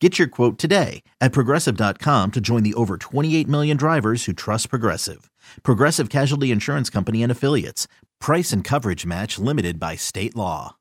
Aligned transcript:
Get 0.00 0.18
your 0.18 0.28
quote 0.28 0.58
today 0.58 1.02
at 1.22 1.32
progressive.com 1.32 2.32
to 2.32 2.40
join 2.40 2.62
the 2.64 2.74
over 2.74 2.98
28 2.98 3.48
million 3.48 3.78
drivers 3.78 4.26
who 4.26 4.34
trust 4.34 4.68
Progressive. 4.68 5.30
Progressive 5.62 6.10
Casualty 6.10 6.50
Insurance 6.50 6.90
Company 6.90 7.22
and 7.22 7.32
Affiliates. 7.32 7.88
Price 8.20 8.52
and 8.52 8.62
coverage 8.62 9.06
match 9.06 9.38
limited 9.38 9.80
by 9.80 9.96
state 9.96 10.36
law. 10.36 10.76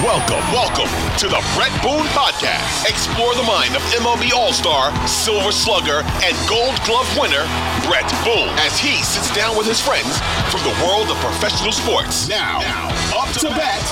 Welcome, 0.00 0.40
welcome 0.54 0.88
to 1.18 1.26
the 1.28 1.44
Bret 1.52 1.72
Boone 1.82 2.06
Podcast. 2.16 2.88
Explore 2.88 3.34
the 3.34 3.42
mind 3.42 3.76
of 3.76 3.82
MLB 3.98 4.32
All 4.32 4.52
Star, 4.54 4.94
Silver 5.06 5.52
Slugger, 5.52 6.00
and 6.24 6.36
Gold 6.48 6.80
Glove 6.86 7.10
winner, 7.18 7.44
Bret 7.84 8.08
Boone, 8.24 8.48
as 8.64 8.78
he 8.78 9.02
sits 9.02 9.34
down 9.34 9.54
with 9.58 9.66
his 9.66 9.80
friends 9.82 10.16
from 10.48 10.62
the 10.62 10.72
world 10.86 11.10
of 11.10 11.16
professional 11.18 11.72
sports. 11.72 12.26
Now, 12.28 12.60
now 12.60 12.88
up 13.20 13.28
to 13.36 13.48
bat, 13.48 13.84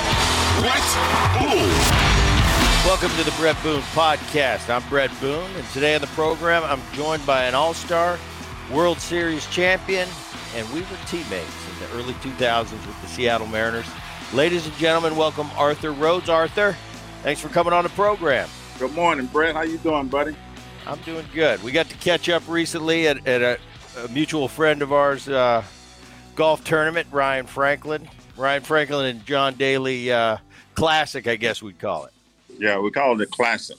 Bret 0.62 0.86
Boone. 1.52 2.25
Welcome 2.86 3.10
to 3.16 3.24
the 3.24 3.34
Bret 3.36 3.60
Boone 3.64 3.82
Podcast. 3.82 4.70
I'm 4.70 4.88
Bret 4.88 5.10
Boone, 5.20 5.50
and 5.56 5.66
today 5.70 5.96
on 5.96 6.00
the 6.00 6.06
program, 6.06 6.62
I'm 6.62 6.80
joined 6.92 7.26
by 7.26 7.42
an 7.42 7.54
All 7.56 7.74
Star, 7.74 8.16
World 8.70 9.00
Series 9.00 9.44
champion, 9.48 10.08
and 10.54 10.72
we 10.72 10.82
were 10.82 10.96
teammates 11.08 11.68
in 11.68 11.80
the 11.80 11.92
early 11.96 12.14
2000s 12.14 12.70
with 12.70 13.02
the 13.02 13.08
Seattle 13.08 13.48
Mariners. 13.48 13.86
Ladies 14.32 14.66
and 14.66 14.74
gentlemen, 14.76 15.16
welcome 15.16 15.50
Arthur 15.56 15.90
Rhodes. 15.90 16.28
Arthur, 16.28 16.76
thanks 17.22 17.40
for 17.40 17.48
coming 17.48 17.72
on 17.72 17.82
the 17.82 17.90
program. 17.90 18.48
Good 18.78 18.92
morning, 18.92 19.26
Bret. 19.26 19.56
How 19.56 19.62
you 19.62 19.78
doing, 19.78 20.06
buddy? 20.06 20.36
I'm 20.86 21.00
doing 21.00 21.26
good. 21.34 21.60
We 21.64 21.72
got 21.72 21.88
to 21.88 21.96
catch 21.96 22.28
up 22.28 22.44
recently 22.46 23.08
at, 23.08 23.26
at 23.26 23.42
a, 23.42 23.58
a, 24.04 24.08
mutual 24.08 24.46
friend 24.46 24.80
of 24.80 24.92
ours 24.92 25.28
uh, 25.28 25.64
golf 26.36 26.62
tournament, 26.62 27.08
Ryan 27.10 27.46
Franklin. 27.46 28.08
Ryan 28.36 28.62
Franklin 28.62 29.06
and 29.06 29.26
John 29.26 29.54
Daly 29.54 30.12
uh, 30.12 30.36
Classic, 30.76 31.26
I 31.26 31.34
guess 31.34 31.60
we'd 31.60 31.80
call 31.80 32.04
it. 32.04 32.12
Yeah, 32.58 32.78
we 32.78 32.90
call 32.90 33.20
it 33.20 33.22
a 33.22 33.26
classic. 33.26 33.76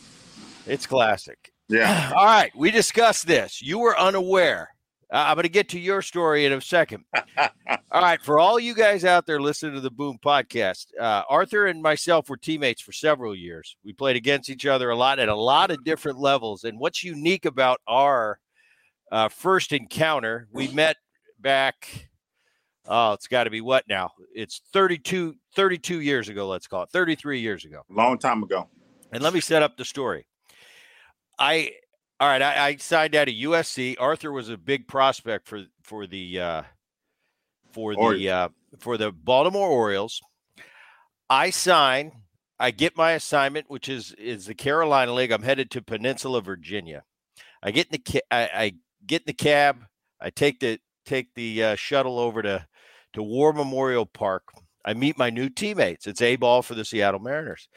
It's 0.66 0.86
classic. 0.86 1.52
Yeah. 1.70 2.12
All 2.16 2.26
right, 2.26 2.52
we 2.56 2.72
discussed 2.72 3.28
this. 3.28 3.62
You 3.62 3.80
were 3.80 3.98
unaware 4.00 4.70
uh, 5.10 5.28
I'm 5.28 5.36
going 5.36 5.44
to 5.44 5.50
get 5.50 5.70
to 5.70 5.80
your 5.80 6.02
story 6.02 6.46
in 6.46 6.52
a 6.52 6.60
second. 6.60 7.06
all 7.38 8.02
right, 8.02 8.22
for 8.22 8.40
all 8.40 8.60
you 8.60 8.76
guys 8.76 9.06
out 9.06 9.26
there 9.26 9.40
listening 9.40 9.74
to 9.76 9.80
the 9.80 9.92
Boone 9.92 10.20
podcast, 10.24 10.88
uh, 11.00 11.24
Arthur 11.30 11.68
and 11.68 11.82
myself 11.82 12.30
were 12.30 12.36
teammates 12.36 12.82
for 12.82 12.92
several 12.92 13.34
years. 13.34 13.78
We 13.86 13.94
played 13.94 14.18
against 14.18 14.50
each 14.50 14.66
other 14.66 14.90
a 14.90 14.96
lot 14.98 15.20
at 15.20 15.30
a 15.30 15.36
lot 15.36 15.72
of 15.72 15.86
different 15.86 16.20
levels. 16.20 16.66
And 16.66 16.78
what's 16.78 17.06
unique 17.06 17.46
about 17.46 17.80
our 17.88 18.40
uh, 19.10 19.30
first 19.30 19.72
encounter, 19.72 20.50
we 20.52 20.68
met 20.68 20.98
back. 21.40 22.10
Oh, 22.88 23.14
it's 23.14 23.28
got 23.28 23.44
to 23.44 23.50
be 23.50 23.62
what 23.62 23.86
now? 23.90 24.12
It's 24.34 24.62
32, 24.72 25.36
32 25.56 26.02
years 26.02 26.30
ago, 26.30 26.48
let's 26.48 26.68
call 26.68 26.84
it 26.84 26.90
33 26.92 27.40
years 27.40 27.66
ago. 27.66 27.82
Long 27.90 28.18
time 28.18 28.44
ago. 28.44 28.70
And 29.12 29.22
let 29.22 29.34
me 29.34 29.42
set 29.42 29.62
up 29.62 29.78
the 29.78 29.86
story. 29.86 30.26
I 31.40 31.72
all 32.20 32.28
right, 32.28 32.42
I, 32.42 32.68
I, 32.68 32.76
signed 32.78 33.16
out 33.16 33.28
of 33.28 33.36
USC. 33.36 33.96
Arthur 34.00 34.32
was 34.32 34.50
a 34.50 34.58
big 34.58 34.88
prospect 34.88 35.48
for 35.48 35.66
for 35.84 36.08
the 36.08 36.40
uh, 36.40 36.64
for 37.72 37.94
the 37.94 38.30
uh, 38.30 38.50
for 38.80 38.98
the 38.98 39.12
Baltimore 39.12 39.70
Orioles. 39.70 40.20
I 41.30 41.52
sign. 41.52 42.12
I 42.60 42.72
get 42.72 42.98
my 42.98 43.12
assignment, 43.12 43.70
which 43.70 43.88
is 43.88 44.14
is 44.18 44.48
the 44.48 44.56
Carolina 44.56 45.14
League. 45.14 45.32
I'm 45.32 45.44
headed 45.44 45.70
to 45.72 45.82
Peninsula, 45.84 46.42
Virginia. 46.42 47.04
I 47.62 47.70
get 47.70 47.88
in 47.88 47.92
the 47.92 48.12
ca- 48.12 48.28
I, 48.32 48.50
I 48.52 48.74
get 49.06 49.22
in 49.22 49.28
the 49.28 49.34
cab. 49.34 49.86
I 50.20 50.32
take 50.32 50.60
the 50.60 50.80
take 51.06 51.36
the 51.36 51.64
uh, 51.64 51.76
shuttle 51.76 52.18
over 52.18 52.42
to 52.42 52.66
to 53.18 53.24
War 53.24 53.52
Memorial 53.52 54.06
Park. 54.06 54.44
I 54.86 54.94
meet 54.94 55.18
my 55.18 55.32
new 55.32 55.50
teammates. 55.50 56.06
It's 56.06 56.22
a 56.22 56.36
ball 56.36 56.62
for 56.62 56.76
the 56.76 56.86
Seattle 56.86 57.20
Mariners, 57.20 57.68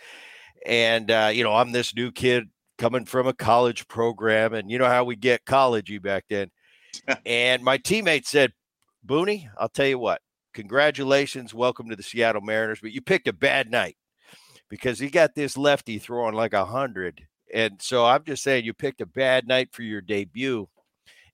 and 0.66 1.10
uh, 1.10 1.30
you 1.32 1.42
know 1.42 1.54
I'm 1.54 1.72
this 1.72 1.94
new 1.94 2.12
kid 2.12 2.50
coming 2.76 3.06
from 3.06 3.26
a 3.26 3.32
college 3.32 3.88
program, 3.88 4.52
and 4.52 4.70
you 4.70 4.78
know 4.78 4.86
how 4.86 5.04
we 5.04 5.16
get 5.16 5.46
collegey 5.46 6.00
back 6.00 6.26
then. 6.28 6.50
and 7.26 7.64
my 7.64 7.78
teammate 7.78 8.26
said, 8.26 8.52
Booney, 9.06 9.48
I'll 9.56 9.70
tell 9.70 9.86
you 9.86 9.98
what, 9.98 10.20
congratulations, 10.52 11.54
welcome 11.54 11.88
to 11.88 11.96
the 11.96 12.02
Seattle 12.02 12.42
Mariners, 12.42 12.80
but 12.82 12.92
you 12.92 13.00
picked 13.00 13.26
a 13.26 13.32
bad 13.32 13.70
night 13.70 13.96
because 14.68 14.98
he 14.98 15.08
got 15.08 15.34
this 15.34 15.56
lefty 15.56 15.98
throwing 15.98 16.34
like 16.34 16.52
a 16.52 16.66
hundred. 16.66 17.22
And 17.52 17.80
so 17.80 18.04
I'm 18.04 18.24
just 18.24 18.42
saying 18.42 18.66
you 18.66 18.74
picked 18.74 19.00
a 19.00 19.06
bad 19.06 19.48
night 19.48 19.70
for 19.72 19.82
your 19.84 20.02
debut. 20.02 20.68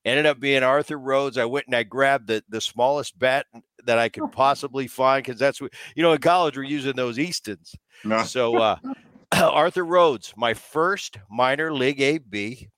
Ended 0.06 0.25
up 0.25 0.39
being 0.39 0.62
Arthur 0.62 1.00
Rhodes. 1.00 1.37
I 1.37 1.47
went 1.47 1.67
and 1.67 1.75
I 1.75 1.83
grabbed 1.83 2.28
the 2.28 2.44
the 2.49 2.61
smallest 2.61 3.19
bat 3.19 3.44
that 3.87 3.99
I 3.99 4.09
could 4.09 4.31
possibly 4.33 4.87
find 4.87 5.25
because 5.25 5.39
that's 5.39 5.61
what 5.61 5.75
you 5.97 6.03
know 6.05 6.12
in 6.12 6.21
college 6.21 6.56
we're 6.56 6.62
using 6.62 6.94
those 6.94 7.19
Eastons. 7.19 7.75
No. 8.05 8.22
So 8.22 8.56
uh, 8.56 8.77
Arthur 9.34 9.84
Rhodes, 9.84 10.33
my 10.37 10.55
first 10.55 11.19
minor 11.28 11.75
league 11.75 12.00
AB. 12.00 12.69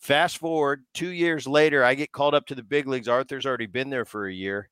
Fast 0.00 0.36
forward 0.36 0.84
two 0.92 1.08
years 1.08 1.46
later, 1.46 1.82
I 1.82 1.94
get 1.94 2.12
called 2.12 2.34
up 2.34 2.46
to 2.46 2.54
the 2.54 2.62
big 2.62 2.86
leagues. 2.86 3.08
Arthur's 3.08 3.46
already 3.46 3.66
been 3.66 3.88
there 3.88 4.04
for 4.04 4.26
a 4.26 4.32
year. 4.32 4.68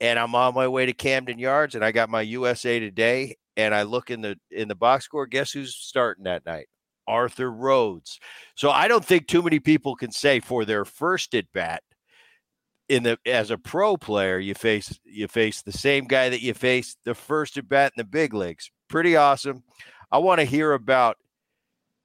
And 0.00 0.18
I'm 0.18 0.34
on 0.34 0.54
my 0.54 0.68
way 0.68 0.86
to 0.86 0.92
Camden 0.92 1.38
Yards 1.38 1.74
and 1.74 1.84
I 1.84 1.92
got 1.92 2.10
my 2.10 2.22
USA 2.22 2.80
today. 2.80 3.36
And 3.56 3.74
I 3.74 3.82
look 3.82 4.10
in 4.10 4.22
the 4.22 4.36
in 4.50 4.68
the 4.68 4.74
box 4.74 5.04
score. 5.04 5.26
Guess 5.26 5.52
who's 5.52 5.74
starting 5.74 6.24
that 6.24 6.46
night? 6.46 6.66
Arthur 7.06 7.50
Rhodes. 7.50 8.18
So 8.54 8.70
I 8.70 8.88
don't 8.88 9.04
think 9.04 9.26
too 9.26 9.42
many 9.42 9.60
people 9.60 9.94
can 9.94 10.10
say 10.10 10.40
for 10.40 10.64
their 10.64 10.84
first 10.84 11.34
at 11.34 11.52
bat 11.52 11.82
in 12.88 13.02
the 13.02 13.18
as 13.26 13.50
a 13.50 13.58
pro 13.58 13.96
player, 13.96 14.38
you 14.38 14.54
face 14.54 14.98
you 15.04 15.28
face 15.28 15.62
the 15.62 15.72
same 15.72 16.04
guy 16.04 16.28
that 16.28 16.42
you 16.42 16.54
face 16.54 16.96
the 17.04 17.14
first 17.14 17.56
at 17.56 17.68
bat 17.68 17.92
in 17.96 18.00
the 18.00 18.04
big 18.04 18.34
leagues. 18.34 18.70
Pretty 18.88 19.16
awesome. 19.16 19.62
I 20.12 20.18
want 20.18 20.40
to 20.40 20.44
hear 20.44 20.72
about 20.72 21.16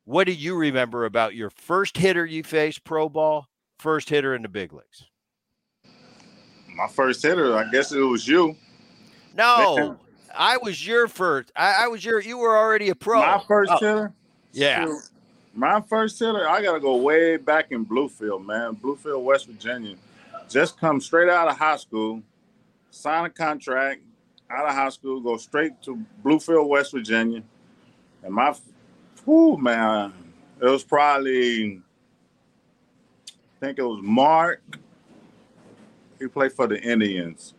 what 0.06 0.26
do 0.26 0.34
you 0.34 0.56
remember 0.56 1.06
about 1.06 1.36
your 1.36 1.50
first 1.50 1.98
hitter 1.98 2.26
you 2.26 2.44
faced 2.44 2.84
pro 2.84 3.10
ball, 3.10 3.48
first 3.78 4.10
hitter 4.10 4.34
in 4.34 4.42
the 4.42 4.50
big 4.50 4.74
leagues? 4.74 5.06
My 6.76 6.88
first 6.88 7.22
hitter, 7.22 7.58
I 7.58 7.70
guess 7.70 7.92
it 7.92 8.00
was 8.00 8.28
you. 8.28 8.56
No, 9.36 10.00
I 10.36 10.58
was 10.58 10.86
your 10.86 11.08
first. 11.08 11.52
I, 11.56 11.84
I, 11.84 11.88
was 11.88 12.04
your. 12.04 12.22
You 12.22 12.38
were 12.38 12.58
already 12.58 12.90
a 12.90 12.96
pro. 12.96 13.20
My 13.20 13.44
first 13.48 13.72
oh. 13.72 13.78
hitter. 13.80 14.14
Yeah. 14.52 15.00
My 15.54 15.82
first 15.82 16.20
hitter, 16.20 16.48
I 16.48 16.62
gotta 16.62 16.80
go 16.80 16.96
way 16.98 17.38
back 17.38 17.72
in 17.72 17.86
Bluefield, 17.86 18.46
man. 18.46 18.76
Bluefield, 18.76 19.24
West 19.24 19.48
Virginia. 19.48 19.96
Just 20.48 20.80
come 20.80 21.02
straight 21.02 21.30
out 21.30 21.48
of 21.48 21.58
high 21.58 21.78
school, 21.78 22.22
sign 22.92 23.26
a 23.26 23.30
contract 23.30 24.02
out 24.50 24.66
of 24.66 24.74
high 24.74 24.90
school, 24.90 25.20
go 25.20 25.38
straight 25.38 25.82
to 25.84 26.04
Bluefield, 26.24 26.68
West 26.68 26.92
Virginia 26.92 27.44
and 28.24 28.34
my, 28.34 28.54
whoo, 29.26 29.58
man, 29.58 30.14
it 30.62 30.66
was 30.66 30.84
probably, 30.84 31.82
I 33.28 33.66
think 33.66 33.80
it 33.80 33.84
was 33.84 34.00
Mark. 34.02 34.62
He 36.20 36.28
played 36.28 36.52
for 36.52 36.68
the 36.68 36.82
Indians. 36.82 37.54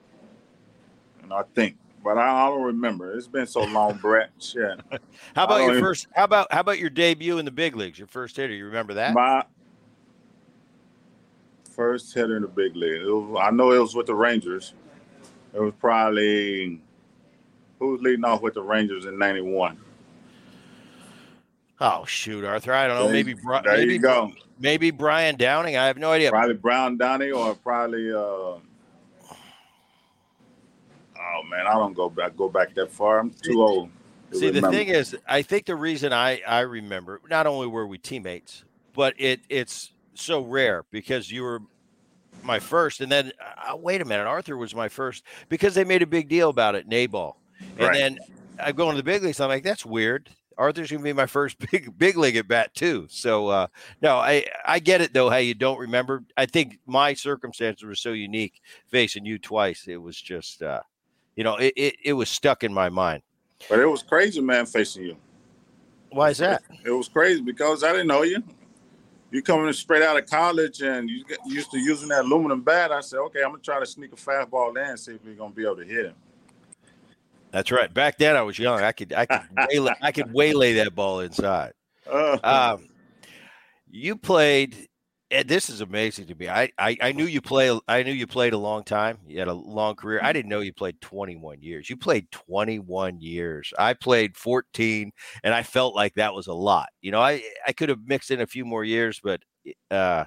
And 1.22 1.32
I 1.32 1.42
think, 1.54 1.76
but 2.02 2.18
I, 2.18 2.46
I 2.46 2.48
don't 2.48 2.62
remember. 2.62 3.12
It's 3.16 3.26
been 3.26 3.46
so 3.46 3.62
long, 3.64 3.98
Bret. 3.98 4.30
Shit. 4.38 4.80
how 5.34 5.44
about 5.44 5.62
your 5.62 5.70
even, 5.72 5.82
first? 5.82 6.06
How 6.14 6.24
about 6.24 6.52
how 6.52 6.60
about 6.60 6.78
your 6.78 6.90
debut 6.90 7.38
in 7.38 7.44
the 7.44 7.50
big 7.50 7.76
leagues? 7.76 7.98
Your 7.98 8.08
first 8.08 8.36
hitter. 8.36 8.54
You 8.54 8.66
remember 8.66 8.94
that? 8.94 9.14
My 9.14 9.44
first 11.64 12.14
hitter 12.14 12.36
in 12.36 12.42
the 12.42 12.48
big 12.48 12.76
league. 12.76 13.02
Was, 13.02 13.40
I 13.42 13.50
know 13.50 13.72
it 13.72 13.78
was 13.78 13.94
with 13.94 14.06
the 14.06 14.14
Rangers. 14.14 14.74
It 15.54 15.60
was 15.60 15.74
probably 15.78 16.80
who 17.78 17.92
was 17.92 18.00
leading 18.00 18.24
off 18.24 18.42
with 18.42 18.54
the 18.54 18.62
Rangers 18.62 19.06
in 19.06 19.18
'91. 19.18 19.78
Oh 21.80 22.04
shoot, 22.04 22.44
Arthur! 22.44 22.72
I 22.72 22.86
don't 22.86 22.96
know. 22.96 23.04
There, 23.04 23.12
maybe 23.12 23.34
there 23.34 23.62
maybe, 23.64 23.94
you 23.94 23.98
go. 23.98 24.32
Maybe 24.58 24.90
Brian 24.90 25.36
Downing. 25.36 25.76
I 25.76 25.86
have 25.86 25.98
no 25.98 26.12
idea. 26.12 26.30
Probably 26.30 26.54
Brian 26.54 26.96
Downing 26.96 27.32
or 27.32 27.54
probably. 27.54 28.12
Uh, 28.12 28.58
oh 31.36 31.42
man, 31.48 31.66
I 31.66 31.74
don't 31.74 31.94
go 31.94 32.08
back. 32.08 32.36
Go 32.36 32.48
back 32.48 32.74
that 32.74 32.90
far. 32.90 33.18
I'm 33.18 33.30
too 33.30 33.62
old. 33.62 33.90
See, 34.32 34.46
remember. 34.46 34.68
the 34.70 34.72
thing 34.72 34.88
is, 34.88 35.16
I 35.26 35.42
think 35.42 35.66
the 35.66 35.74
reason 35.74 36.12
I 36.12 36.40
I 36.46 36.60
remember 36.60 37.20
not 37.28 37.46
only 37.46 37.66
were 37.66 37.86
we 37.86 37.98
teammates, 37.98 38.64
but 38.94 39.14
it 39.18 39.40
it's 39.48 39.92
so 40.14 40.42
rare 40.42 40.84
because 40.90 41.30
you 41.30 41.42
were 41.42 41.60
my 42.42 42.58
first, 42.58 43.00
and 43.00 43.10
then 43.10 43.32
uh, 43.68 43.76
wait 43.76 44.00
a 44.00 44.04
minute, 44.04 44.26
Arthur 44.26 44.56
was 44.56 44.74
my 44.74 44.88
first 44.88 45.24
because 45.48 45.74
they 45.74 45.84
made 45.84 46.02
a 46.02 46.06
big 46.06 46.28
deal 46.28 46.48
about 46.48 46.74
it, 46.74 46.86
Nabal, 46.86 47.36
and 47.76 47.88
Right. 47.88 47.94
then 47.94 48.18
I 48.62 48.72
go 48.72 48.88
into 48.90 48.98
the 48.98 49.02
big 49.02 49.22
leagues. 49.22 49.40
I'm 49.40 49.48
like, 49.48 49.64
that's 49.64 49.84
weird. 49.84 50.30
Arthur's 50.56 50.90
gonna 50.90 51.02
be 51.02 51.12
my 51.12 51.26
first 51.26 51.58
big 51.70 51.96
big 51.98 52.16
league 52.16 52.36
at 52.36 52.46
bat 52.46 52.74
too. 52.74 53.06
So 53.10 53.48
uh, 53.48 53.66
no, 54.00 54.18
I 54.18 54.46
I 54.64 54.78
get 54.78 55.00
it 55.00 55.12
though. 55.12 55.30
How 55.30 55.38
you 55.38 55.54
don't 55.54 55.78
remember? 55.78 56.22
I 56.36 56.46
think 56.46 56.78
my 56.86 57.14
circumstances 57.14 57.82
were 57.82 57.94
so 57.94 58.12
unique 58.12 58.60
facing 58.88 59.24
you 59.24 59.38
twice. 59.38 59.86
It 59.88 59.96
was 59.96 60.20
just 60.20 60.62
uh, 60.62 60.82
you 61.40 61.44
know 61.44 61.56
it, 61.56 61.72
it 61.74 61.96
it 62.04 62.12
was 62.12 62.28
stuck 62.28 62.64
in 62.64 62.74
my 62.74 62.90
mind. 62.90 63.22
But 63.70 63.78
it 63.78 63.86
was 63.86 64.02
crazy, 64.02 64.42
man, 64.42 64.66
facing 64.66 65.04
you. 65.04 65.16
Why 66.10 66.28
is 66.28 66.38
that? 66.38 66.62
It 66.84 66.90
was 66.90 67.08
crazy 67.08 67.40
because 67.40 67.82
I 67.82 67.92
didn't 67.92 68.08
know 68.08 68.24
you. 68.24 68.42
You 69.30 69.40
coming 69.40 69.72
straight 69.72 70.02
out 70.02 70.18
of 70.18 70.26
college 70.26 70.82
and 70.82 71.08
you 71.08 71.24
get 71.24 71.38
used 71.46 71.70
to 71.70 71.78
using 71.78 72.10
that 72.10 72.26
aluminum 72.26 72.60
bat. 72.60 72.92
I 72.92 73.00
said, 73.00 73.20
okay, 73.20 73.42
I'm 73.42 73.52
gonna 73.52 73.62
try 73.62 73.80
to 73.80 73.86
sneak 73.86 74.12
a 74.12 74.16
fastball 74.16 74.76
in 74.76 74.90
and 74.90 75.00
see 75.00 75.14
if 75.14 75.24
we're 75.24 75.32
gonna 75.32 75.54
be 75.54 75.64
able 75.64 75.76
to 75.76 75.84
hit 75.86 76.06
him. 76.06 76.14
That's 77.52 77.72
right. 77.72 77.92
Back 77.92 78.18
then, 78.18 78.36
I 78.36 78.42
was 78.42 78.58
young. 78.58 78.82
I 78.82 78.92
could 78.92 79.14
I 79.14 79.24
could 79.24 79.40
waylay, 79.70 79.94
I 80.02 80.12
could 80.12 80.34
waylay 80.34 80.74
that 80.74 80.94
ball 80.94 81.20
inside. 81.20 81.72
Uh, 82.06 82.36
Um, 82.44 82.86
you 83.90 84.14
played, 84.14 84.89
and 85.30 85.48
this 85.48 85.70
is 85.70 85.80
amazing 85.80 86.26
to 86.26 86.34
me. 86.34 86.48
I, 86.48 86.70
I 86.78 86.96
I 87.00 87.12
knew 87.12 87.24
you 87.24 87.40
play. 87.40 87.78
I 87.88 88.02
knew 88.02 88.12
you 88.12 88.26
played 88.26 88.52
a 88.52 88.58
long 88.58 88.82
time. 88.84 89.18
You 89.26 89.38
had 89.38 89.48
a 89.48 89.54
long 89.54 89.94
career. 89.94 90.20
I 90.22 90.32
didn't 90.32 90.48
know 90.50 90.60
you 90.60 90.72
played 90.72 91.00
21 91.00 91.62
years. 91.62 91.88
You 91.88 91.96
played 91.96 92.30
21 92.32 93.20
years. 93.20 93.72
I 93.78 93.94
played 93.94 94.36
14, 94.36 95.12
and 95.44 95.54
I 95.54 95.62
felt 95.62 95.94
like 95.94 96.14
that 96.14 96.34
was 96.34 96.46
a 96.48 96.52
lot. 96.54 96.88
You 97.00 97.12
know, 97.12 97.20
I 97.20 97.42
I 97.66 97.72
could 97.72 97.88
have 97.88 98.00
mixed 98.06 98.30
in 98.30 98.40
a 98.40 98.46
few 98.46 98.64
more 98.64 98.84
years, 98.84 99.20
but 99.22 99.40
uh, 99.90 100.24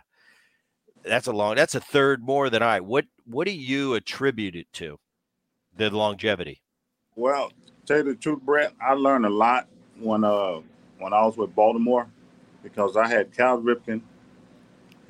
that's 1.04 1.28
a 1.28 1.34
long. 1.34 1.56
That's 1.56 1.76
a 1.76 1.82
third 1.82 2.24
more 2.24 2.50
than 2.50 2.64
I. 2.64 2.80
What 2.80 3.06
what 3.26 3.46
do 3.46 3.54
you 3.54 3.96
attribute 3.96 4.56
it 4.56 4.68
to? 4.74 5.00
The 5.76 5.90
longevity. 5.90 6.62
well, 7.16 7.52
tell 7.86 7.98
you 7.98 8.04
the 8.04 8.16
truth, 8.16 8.42
Bret, 8.42 8.74
I 8.82 8.94
learned 8.94 9.26
a 9.26 9.30
lot 9.30 9.68
when 10.00 10.24
uh 10.24 10.62
when 11.00 11.14
I 11.14 11.26
was 11.26 11.36
with 11.36 11.54
Baltimore 11.56 12.08
because 12.62 12.96
I 12.96 13.08
had 13.08 13.36
Cal 13.36 13.60
Ripken. 13.60 14.02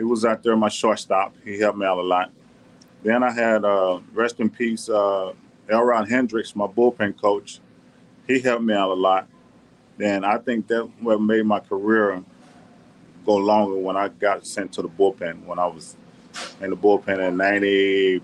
He 0.04 0.10
was 0.10 0.26
out 0.26 0.44
there, 0.44 0.58
my 0.58 0.68
shortstop. 0.68 1.34
He 1.46 1.58
helped 1.58 1.78
me 1.78 1.86
out 1.86 1.98
a 1.98 2.02
lot. 2.02 2.30
Then 3.04 3.24
I 3.24 3.32
had 3.32 3.64
uh 3.64 4.02
rest 4.12 4.42
in 4.42 4.50
peace, 4.50 4.90
uh 4.90 5.32
Elrod 5.70 6.10
Hendricks, 6.10 6.58
my 6.58 6.68
bullpen 6.68 7.18
coach. 7.18 7.62
He 8.28 8.42
helped 8.42 8.64
me 8.64 8.74
out 8.74 8.92
a 8.92 8.96
lot. 8.96 9.30
Then 9.98 10.26
I 10.26 10.40
think 10.40 10.68
that 10.68 10.84
what 11.00 11.22
made 11.22 11.46
my 11.46 11.62
career 11.62 12.22
go 13.26 13.36
longer 13.36 13.78
when 13.78 13.96
I 13.96 14.10
got 14.10 14.46
sent 14.46 14.74
to 14.74 14.82
the 14.82 14.90
bullpen 14.90 15.46
when 15.46 15.58
I 15.58 15.68
was 15.68 15.96
in 16.60 16.72
the 16.72 16.76
bullpen 16.76 17.26
in 17.26 17.38
90, 17.38 18.22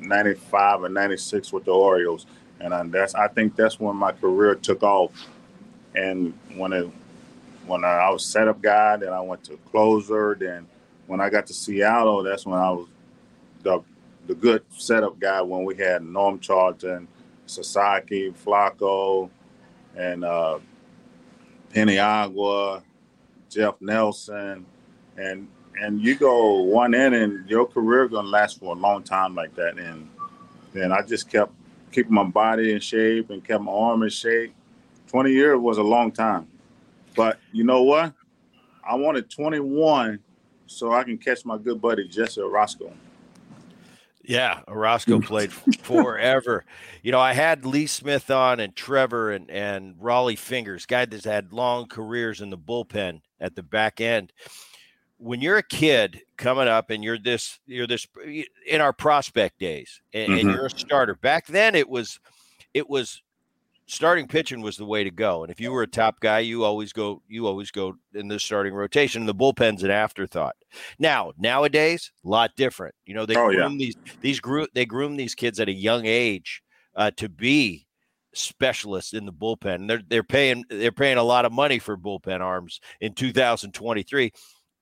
95 0.00 0.84
and 0.84 0.94
96 0.94 1.52
with 1.52 1.66
the 1.66 1.72
Orioles. 1.72 2.24
And 2.58 2.72
I, 2.72 2.86
that's 2.86 3.14
I 3.14 3.28
think 3.28 3.54
that's 3.54 3.78
when 3.78 3.96
my 3.96 4.12
career 4.12 4.54
took 4.54 4.82
off. 4.82 5.12
And 5.94 6.32
when 6.56 6.72
it 6.72 6.90
when 7.66 7.84
I 7.84 8.08
was 8.08 8.24
setup 8.24 8.62
guy, 8.62 8.96
then 8.96 9.12
I 9.12 9.20
went 9.20 9.44
to 9.44 9.58
closer. 9.70 10.34
Then 10.40 10.66
when 11.08 11.20
I 11.20 11.30
got 11.30 11.46
to 11.46 11.54
Seattle, 11.54 12.22
that's 12.22 12.46
when 12.46 12.58
I 12.58 12.70
was 12.70 12.86
the 13.62 13.82
the 14.26 14.34
good 14.34 14.62
setup 14.76 15.18
guy 15.18 15.40
when 15.40 15.64
we 15.64 15.74
had 15.74 16.04
Norm 16.04 16.38
Charlton, 16.38 17.08
Sasaki, 17.46 18.30
Flacco, 18.32 19.30
and 19.96 20.22
uh, 20.22 20.58
Paniagua, 21.74 22.82
Jeff 23.48 23.80
Nelson, 23.80 24.66
and 25.16 25.48
and 25.80 26.00
you 26.02 26.14
go 26.14 26.60
one 26.62 26.92
inning, 26.92 27.44
your 27.48 27.66
career 27.66 28.06
gonna 28.06 28.28
last 28.28 28.60
for 28.60 28.76
a 28.76 28.78
long 28.78 29.02
time 29.02 29.34
like 29.34 29.54
that. 29.54 29.78
And 29.78 30.08
then 30.74 30.92
I 30.92 31.00
just 31.00 31.30
kept 31.30 31.52
keeping 31.90 32.12
my 32.12 32.24
body 32.24 32.72
in 32.72 32.80
shape 32.80 33.30
and 33.30 33.42
kept 33.42 33.62
my 33.62 33.72
arm 33.72 34.02
in 34.02 34.10
shape. 34.10 34.54
Twenty 35.06 35.32
years 35.32 35.58
was 35.58 35.78
a 35.78 35.82
long 35.82 36.12
time, 36.12 36.46
but 37.16 37.38
you 37.50 37.64
know 37.64 37.82
what? 37.82 38.12
I 38.86 38.94
wanted 38.94 39.30
twenty 39.30 39.60
one 39.60 40.20
so 40.68 40.92
I 40.92 41.02
can 41.04 41.18
catch 41.18 41.44
my 41.44 41.58
good 41.58 41.80
buddy 41.80 42.06
Jesse 42.08 42.40
Orosco. 42.40 42.92
Yeah, 44.22 44.60
Orosco 44.68 45.24
played 45.24 45.50
forever. 45.52 46.64
You 47.02 47.12
know, 47.12 47.20
I 47.20 47.32
had 47.32 47.64
Lee 47.64 47.86
Smith 47.86 48.30
on 48.30 48.60
and 48.60 48.76
Trevor 48.76 49.32
and 49.32 49.50
and 49.50 49.94
Rollie 49.96 50.38
Fingers, 50.38 50.84
guy 50.84 51.06
that's 51.06 51.24
had 51.24 51.52
long 51.52 51.86
careers 51.86 52.42
in 52.42 52.50
the 52.50 52.58
bullpen 52.58 53.22
at 53.40 53.56
the 53.56 53.62
back 53.62 54.00
end. 54.02 54.32
When 55.16 55.40
you're 55.40 55.56
a 55.56 55.62
kid 55.62 56.20
coming 56.36 56.68
up 56.68 56.90
and 56.90 57.02
you're 57.02 57.18
this, 57.18 57.58
you're 57.66 57.86
this 57.86 58.06
in 58.66 58.80
our 58.80 58.92
prospect 58.92 59.58
days, 59.58 60.00
and, 60.12 60.30
and 60.30 60.48
Mhm. 60.48 60.52
you're 60.54 60.66
a 60.66 60.70
starter. 60.70 61.14
Back 61.16 61.46
then, 61.46 61.74
it 61.74 61.88
was, 61.88 62.20
it 62.74 62.88
was 62.88 63.22
starting 63.88 64.28
pitching 64.28 64.60
was 64.60 64.76
the 64.76 64.84
way 64.84 65.02
to 65.02 65.10
go. 65.10 65.42
And 65.42 65.50
if 65.50 65.60
you 65.60 65.72
were 65.72 65.82
a 65.82 65.86
top 65.86 66.20
guy, 66.20 66.40
you 66.40 66.62
always 66.62 66.92
go, 66.92 67.22
you 67.26 67.46
always 67.46 67.70
go 67.70 67.96
in 68.14 68.28
the 68.28 68.38
starting 68.38 68.74
rotation. 68.74 69.22
And 69.22 69.28
The 69.28 69.34
bullpen's 69.34 69.82
an 69.82 69.90
afterthought. 69.90 70.54
Now, 70.98 71.32
nowadays, 71.38 72.12
a 72.24 72.28
lot 72.28 72.52
different. 72.56 72.94
You 73.06 73.14
know, 73.14 73.26
they 73.26 73.34
Oh, 73.36 73.48
yeah. 73.50 73.60
groom 73.60 73.78
these 73.78 73.96
these 74.20 74.40
group 74.40 74.68
they 74.74 74.84
groom 74.86 75.16
these 75.16 75.34
kids 75.34 75.58
at 75.58 75.68
a 75.68 75.72
young 75.72 76.04
age 76.06 76.62
uh, 76.94 77.10
to 77.16 77.28
be 77.28 77.86
specialists 78.34 79.14
in 79.14 79.24
the 79.24 79.32
bullpen. 79.32 79.74
And 79.76 79.90
they're 79.90 80.02
they're 80.06 80.22
paying 80.22 80.64
they're 80.68 80.92
paying 80.92 81.16
a 81.16 81.22
lot 81.22 81.44
of 81.46 81.52
money 81.52 81.78
for 81.78 81.96
bullpen 81.96 82.40
arms 82.40 82.80
in 83.00 83.14
2023. 83.14 84.30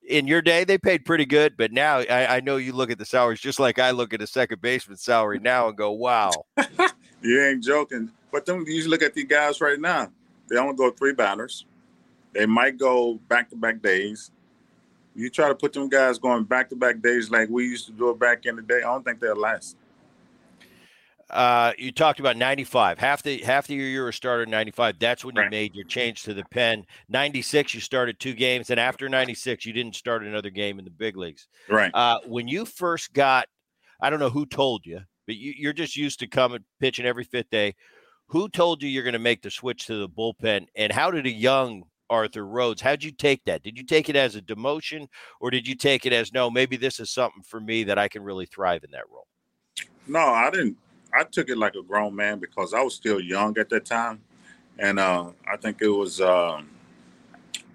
In 0.08 0.28
your 0.28 0.40
day, 0.42 0.62
they 0.62 0.78
paid 0.78 1.04
pretty 1.04 1.24
good, 1.26 1.56
but 1.56 1.72
now 1.72 1.98
I, 1.98 2.36
I 2.36 2.40
know 2.40 2.58
you 2.58 2.72
look 2.72 2.92
at 2.92 2.98
the 2.98 3.04
salaries 3.04 3.40
just 3.40 3.58
like 3.58 3.80
I 3.80 3.90
look 3.90 4.14
at 4.14 4.22
a 4.22 4.26
second 4.26 4.60
baseman 4.60 4.96
salary 4.98 5.40
now 5.40 5.66
and 5.66 5.76
go, 5.76 5.90
"Wow, 5.92 6.30
You 7.22 7.42
ain't 7.44 7.64
joking. 7.64 8.10
But 8.36 8.44
then 8.44 8.66
you 8.66 8.86
look 8.86 9.00
at 9.00 9.14
these 9.14 9.24
guys 9.24 9.62
right 9.62 9.80
now. 9.80 10.12
They 10.50 10.58
only 10.58 10.76
go 10.76 10.90
three 10.90 11.14
batters. 11.14 11.64
They 12.34 12.44
might 12.44 12.76
go 12.76 13.14
back 13.28 13.48
to 13.48 13.56
back 13.56 13.80
days. 13.80 14.30
You 15.14 15.30
try 15.30 15.48
to 15.48 15.54
put 15.54 15.72
them 15.72 15.88
guys 15.88 16.18
going 16.18 16.44
back 16.44 16.68
to 16.68 16.76
back 16.76 17.00
days 17.00 17.30
like 17.30 17.48
we 17.48 17.64
used 17.64 17.86
to 17.86 17.92
do 17.92 18.10
it 18.10 18.18
back 18.18 18.44
in 18.44 18.56
the 18.56 18.60
day. 18.60 18.76
I 18.80 18.92
don't 18.92 19.02
think 19.02 19.20
they'll 19.20 19.36
last. 19.36 19.78
uh, 21.30 21.72
you 21.78 21.92
talked 21.92 22.20
about 22.20 22.36
95 22.36 22.98
half 22.98 23.22
the 23.22 23.38
half 23.38 23.68
the 23.68 23.74
year 23.74 23.88
you 23.88 24.00
were 24.02 24.10
a 24.10 24.12
starter 24.12 24.44
95 24.44 24.98
that's 24.98 25.24
when 25.24 25.34
you 25.34 25.40
Right. 25.40 25.50
made 25.50 25.74
your 25.74 25.86
change 25.86 26.22
to 26.24 26.34
the 26.34 26.44
pen 26.50 26.84
96 27.08 27.72
you 27.74 27.80
started 27.80 28.20
two 28.20 28.34
games 28.34 28.68
and 28.68 28.78
after 28.78 29.08
96 29.08 29.64
you 29.64 29.72
didn't 29.72 29.96
start 29.96 30.22
another 30.24 30.50
game 30.50 30.78
in 30.78 30.84
the 30.84 30.90
big 30.90 31.16
leagues 31.16 31.48
Right. 31.68 31.90
uh, 31.94 32.18
when 32.26 32.46
you 32.48 32.64
first 32.66 33.12
got 33.14 33.48
i 34.00 34.08
don't 34.10 34.20
know 34.20 34.28
who 34.30 34.44
told 34.46 34.84
you 34.86 35.00
but 35.26 35.34
you, 35.34 35.52
you're 35.56 35.72
just 35.72 35.96
used 35.96 36.20
to 36.20 36.28
coming 36.28 36.62
pitching 36.78 37.06
every 37.06 37.24
fifth 37.24 37.50
day 37.50 37.74
who 38.28 38.48
told 38.48 38.82
you 38.82 38.88
you're 38.88 39.02
going 39.02 39.12
to 39.12 39.18
make 39.18 39.42
the 39.42 39.50
switch 39.50 39.86
to 39.86 39.98
the 39.98 40.08
bullpen 40.08 40.66
and 40.76 40.92
how 40.92 41.10
did 41.10 41.26
a 41.26 41.30
young 41.30 41.82
arthur 42.08 42.46
rhodes 42.46 42.80
how'd 42.80 43.02
you 43.02 43.10
take 43.10 43.44
that 43.44 43.62
did 43.62 43.76
you 43.76 43.84
take 43.84 44.08
it 44.08 44.16
as 44.16 44.36
a 44.36 44.42
demotion 44.42 45.08
or 45.40 45.50
did 45.50 45.66
you 45.66 45.74
take 45.74 46.06
it 46.06 46.12
as 46.12 46.32
no 46.32 46.48
maybe 46.48 46.76
this 46.76 47.00
is 47.00 47.10
something 47.10 47.42
for 47.42 47.60
me 47.60 47.82
that 47.82 47.98
i 47.98 48.06
can 48.06 48.22
really 48.22 48.46
thrive 48.46 48.84
in 48.84 48.90
that 48.92 49.02
role 49.10 49.26
No, 50.06 50.20
I 50.20 50.50
didn't. 50.50 50.76
I 51.12 51.24
took 51.24 51.48
it 51.48 51.58
like 51.58 51.74
a 51.74 51.82
grown 51.82 52.14
man 52.14 52.38
because 52.38 52.74
I 52.74 52.82
was 52.82 52.94
still 52.94 53.20
young 53.20 53.56
at 53.58 53.68
that 53.70 53.84
time, 53.84 54.20
and 54.78 54.98
uh, 54.98 55.30
I 55.50 55.56
think 55.56 55.78
it 55.80 55.88
was. 55.88 56.20
Um, 56.20 56.70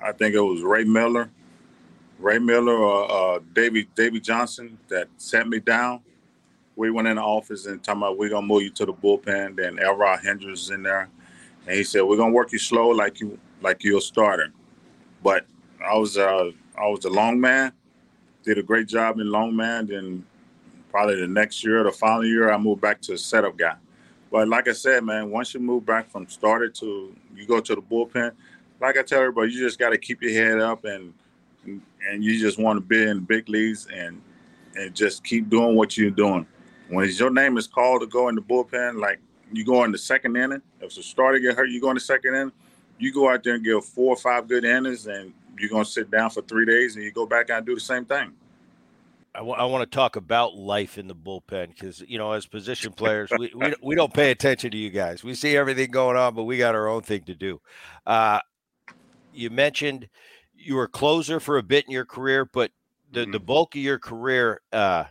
I 0.03 0.11
think 0.11 0.35
it 0.35 0.39
was 0.41 0.61
Ray 0.61 0.83
Miller, 0.83 1.29
Ray 2.19 2.39
Miller 2.39 2.77
or 2.77 3.11
uh, 3.11 3.39
Davey 3.53 3.87
Davey 3.95 4.19
Johnson 4.19 4.77
that 4.87 5.07
sat 5.17 5.47
me 5.47 5.59
down. 5.59 6.01
We 6.75 6.91
went 6.91 7.07
in 7.07 7.17
the 7.17 7.21
office 7.21 7.65
and 7.65 7.83
talking 7.83 8.01
about 8.01 8.17
we're 8.17 8.29
gonna 8.29 8.47
move 8.47 8.63
you 8.63 8.69
to 8.71 8.85
the 8.85 8.93
bullpen. 8.93 9.57
Then 9.57 9.79
Elrod 9.79 10.21
Hendricks 10.23 10.61
is 10.61 10.69
in 10.69 10.83
there, 10.83 11.09
and 11.67 11.75
he 11.75 11.83
said 11.83 12.01
we're 12.01 12.17
gonna 12.17 12.31
work 12.31 12.51
you 12.51 12.59
slow 12.59 12.89
like 12.89 13.19
you 13.19 13.37
like 13.61 13.83
you're 13.83 13.97
a 13.97 14.01
starter. 14.01 14.51
But 15.23 15.45
I 15.85 15.97
was 15.97 16.17
uh, 16.17 16.51
I 16.77 16.87
was 16.87 17.01
the 17.01 17.09
long 17.09 17.39
man, 17.39 17.73
did 18.43 18.57
a 18.57 18.63
great 18.63 18.87
job 18.87 19.19
in 19.19 19.29
long 19.29 19.55
man. 19.55 19.87
Then 19.87 20.25
probably 20.89 21.19
the 21.19 21.27
next 21.27 21.63
year, 21.63 21.83
the 21.83 21.91
following 21.91 22.29
year, 22.29 22.51
I 22.51 22.57
moved 22.57 22.81
back 22.81 23.01
to 23.01 23.17
setup 23.17 23.57
guy. 23.57 23.75
But 24.31 24.47
like 24.47 24.67
I 24.67 24.73
said, 24.73 25.03
man, 25.03 25.29
once 25.29 25.53
you 25.53 25.59
move 25.59 25.85
back 25.85 26.09
from 26.09 26.27
starter 26.29 26.69
to 26.69 27.15
you 27.35 27.45
go 27.45 27.59
to 27.59 27.75
the 27.75 27.81
bullpen, 27.81 28.31
like 28.79 28.97
I 28.97 29.03
tell 29.03 29.19
everybody, 29.19 29.51
you 29.51 29.59
just 29.59 29.77
got 29.77 29.89
to 29.89 29.97
keep 29.97 30.21
your 30.21 30.31
head 30.31 30.59
up 30.59 30.85
and 30.85 31.13
and 32.09 32.23
you 32.23 32.39
just 32.39 32.57
want 32.57 32.77
to 32.77 32.81
be 32.81 33.03
in 33.03 33.19
big 33.19 33.49
leagues 33.49 33.87
and 33.93 34.21
and 34.75 34.95
just 34.95 35.23
keep 35.23 35.49
doing 35.49 35.75
what 35.75 35.97
you're 35.97 36.09
doing. 36.09 36.45
When 36.91 37.09
your 37.09 37.29
name 37.29 37.57
is 37.57 37.67
called 37.67 38.01
to 38.01 38.07
go 38.07 38.27
in 38.27 38.35
the 38.35 38.41
bullpen, 38.41 38.99
like 38.99 39.21
you 39.51 39.63
go 39.63 39.85
in 39.85 39.93
the 39.93 39.97
second 39.97 40.35
inning, 40.35 40.61
if 40.81 40.93
the 40.93 41.01
starter 41.01 41.39
get 41.39 41.55
hurt, 41.55 41.69
you 41.69 41.79
go 41.79 41.89
in 41.89 41.95
the 41.95 42.01
second 42.01 42.35
inning, 42.35 42.51
you 42.99 43.13
go 43.13 43.29
out 43.29 43.43
there 43.43 43.55
and 43.55 43.63
give 43.63 43.85
four 43.85 44.13
or 44.13 44.17
five 44.17 44.49
good 44.49 44.65
innings, 44.65 45.07
and 45.07 45.33
you're 45.57 45.69
gonna 45.69 45.85
sit 45.85 46.11
down 46.11 46.29
for 46.29 46.41
three 46.41 46.65
days, 46.65 46.95
and 46.95 47.05
you 47.05 47.11
go 47.11 47.25
back 47.25 47.49
out 47.49 47.59
and 47.59 47.65
do 47.65 47.75
the 47.75 47.81
same 47.81 48.03
thing. 48.03 48.33
I, 49.33 49.37
w- 49.39 49.55
I 49.55 49.63
want 49.63 49.89
to 49.89 49.95
talk 49.95 50.17
about 50.17 50.55
life 50.55 50.97
in 50.97 51.07
the 51.07 51.15
bullpen 51.15 51.69
because 51.69 52.01
you 52.01 52.17
know, 52.17 52.33
as 52.33 52.45
position 52.45 52.91
players, 52.91 53.31
we, 53.39 53.53
we 53.55 53.73
we 53.81 53.95
don't 53.95 54.13
pay 54.13 54.31
attention 54.31 54.71
to 54.71 54.77
you 54.77 54.89
guys. 54.89 55.23
We 55.23 55.33
see 55.33 55.55
everything 55.55 55.91
going 55.91 56.17
on, 56.17 56.35
but 56.35 56.43
we 56.43 56.57
got 56.57 56.75
our 56.75 56.89
own 56.89 57.03
thing 57.03 57.23
to 57.23 57.35
do. 57.35 57.61
Uh, 58.05 58.39
you 59.33 59.49
mentioned 59.49 60.09
you 60.53 60.75
were 60.75 60.89
closer 60.89 61.39
for 61.39 61.57
a 61.57 61.63
bit 61.63 61.85
in 61.85 61.91
your 61.91 62.05
career, 62.05 62.43
but 62.43 62.71
the 63.13 63.21
mm-hmm. 63.21 63.31
the 63.31 63.39
bulk 63.39 63.75
of 63.75 63.81
your 63.81 63.97
career 63.97 64.59
uh, 64.73 65.05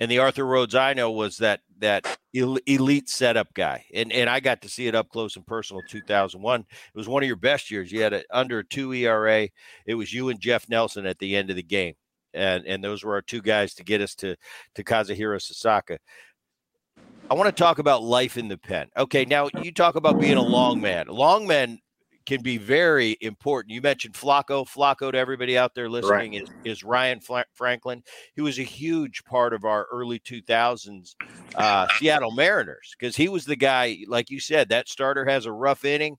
and 0.00 0.10
the 0.10 0.18
Arthur 0.18 0.46
Rhodes 0.46 0.74
I 0.74 0.94
know 0.94 1.10
was 1.10 1.36
that 1.38 1.60
that 1.78 2.18
elite 2.32 3.08
setup 3.08 3.52
guy, 3.54 3.84
and 3.94 4.10
and 4.12 4.28
I 4.30 4.40
got 4.40 4.62
to 4.62 4.68
see 4.68 4.86
it 4.86 4.94
up 4.94 5.10
close 5.10 5.36
and 5.36 5.46
personal. 5.46 5.82
2001, 5.88 6.60
it 6.60 6.66
was 6.94 7.08
one 7.08 7.22
of 7.22 7.26
your 7.26 7.36
best 7.36 7.70
years. 7.70 7.92
You 7.92 8.02
had 8.02 8.14
a, 8.14 8.24
under 8.30 8.62
two 8.62 8.92
ERA. 8.94 9.48
It 9.86 9.94
was 9.94 10.12
you 10.12 10.30
and 10.30 10.40
Jeff 10.40 10.68
Nelson 10.68 11.06
at 11.06 11.18
the 11.18 11.36
end 11.36 11.50
of 11.50 11.56
the 11.56 11.62
game, 11.62 11.94
and 12.32 12.64
and 12.66 12.82
those 12.82 13.04
were 13.04 13.12
our 13.12 13.22
two 13.22 13.42
guys 13.42 13.74
to 13.74 13.84
get 13.84 14.00
us 14.00 14.14
to 14.16 14.36
to 14.74 14.82
Kazuhiro 14.82 15.40
Sasaki. 15.40 15.98
I 17.30 17.34
want 17.34 17.54
to 17.54 17.62
talk 17.62 17.78
about 17.78 18.02
life 18.02 18.36
in 18.36 18.48
the 18.48 18.58
pen. 18.58 18.88
Okay, 18.96 19.24
now 19.24 19.50
you 19.62 19.70
talk 19.70 19.94
about 19.94 20.18
being 20.18 20.36
a 20.36 20.42
long 20.42 20.80
man. 20.80 21.06
Long 21.06 21.46
men 21.46 21.78
can 22.30 22.42
be 22.42 22.58
very 22.58 23.16
important. 23.20 23.74
You 23.74 23.82
mentioned 23.82 24.14
Flacco. 24.14 24.64
Flacco 24.64 25.10
to 25.10 25.18
everybody 25.18 25.58
out 25.58 25.74
there 25.74 25.88
listening 25.90 26.32
right. 26.34 26.42
is, 26.64 26.78
is 26.78 26.84
Ryan 26.84 27.20
Franklin. 27.54 28.04
He 28.36 28.40
was 28.40 28.60
a 28.60 28.62
huge 28.62 29.24
part 29.24 29.52
of 29.52 29.64
our 29.64 29.88
early 29.90 30.20
2000s 30.20 31.16
uh, 31.56 31.88
Seattle 31.98 32.30
Mariners 32.30 32.94
because 32.96 33.16
he 33.16 33.28
was 33.28 33.46
the 33.46 33.56
guy, 33.56 34.04
like 34.06 34.30
you 34.30 34.38
said, 34.38 34.68
that 34.68 34.88
starter 34.88 35.24
has 35.24 35.44
a 35.44 35.50
rough 35.50 35.84
inning. 35.84 36.18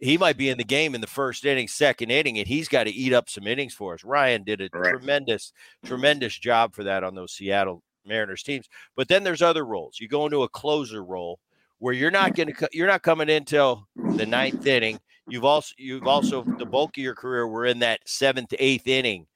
He 0.00 0.16
might 0.16 0.38
be 0.38 0.48
in 0.48 0.56
the 0.56 0.64
game 0.64 0.94
in 0.94 1.02
the 1.02 1.06
first 1.06 1.44
inning, 1.44 1.68
second 1.68 2.10
inning, 2.10 2.38
and 2.38 2.48
he's 2.48 2.68
got 2.68 2.84
to 2.84 2.90
eat 2.90 3.12
up 3.12 3.28
some 3.28 3.46
innings 3.46 3.74
for 3.74 3.92
us. 3.92 4.02
Ryan 4.02 4.42
did 4.42 4.62
a 4.62 4.70
right. 4.72 4.92
tremendous, 4.92 5.52
tremendous 5.84 6.38
job 6.38 6.74
for 6.74 6.84
that 6.84 7.04
on 7.04 7.14
those 7.14 7.32
Seattle 7.32 7.82
Mariners 8.06 8.42
teams. 8.42 8.70
But 8.96 9.08
then 9.08 9.22
there's 9.22 9.42
other 9.42 9.66
roles. 9.66 10.00
You 10.00 10.08
go 10.08 10.24
into 10.24 10.44
a 10.44 10.48
closer 10.48 11.04
role 11.04 11.40
where 11.80 11.94
you're 11.94 12.10
not 12.10 12.36
going 12.36 12.54
to 12.54 12.68
you're 12.72 12.86
not 12.86 13.02
coming 13.02 13.28
in 13.28 13.44
till 13.44 13.88
the 13.96 14.26
ninth 14.26 14.64
inning. 14.66 15.00
You've 15.28 15.44
also 15.44 15.74
you've 15.76 16.06
also 16.06 16.44
the 16.58 16.66
bulk 16.66 16.96
of 16.96 17.02
your 17.02 17.14
career 17.14 17.48
were 17.48 17.66
in 17.66 17.80
that 17.80 18.00
seventh, 18.06 18.54
eighth 18.58 18.86
inning 18.86 19.26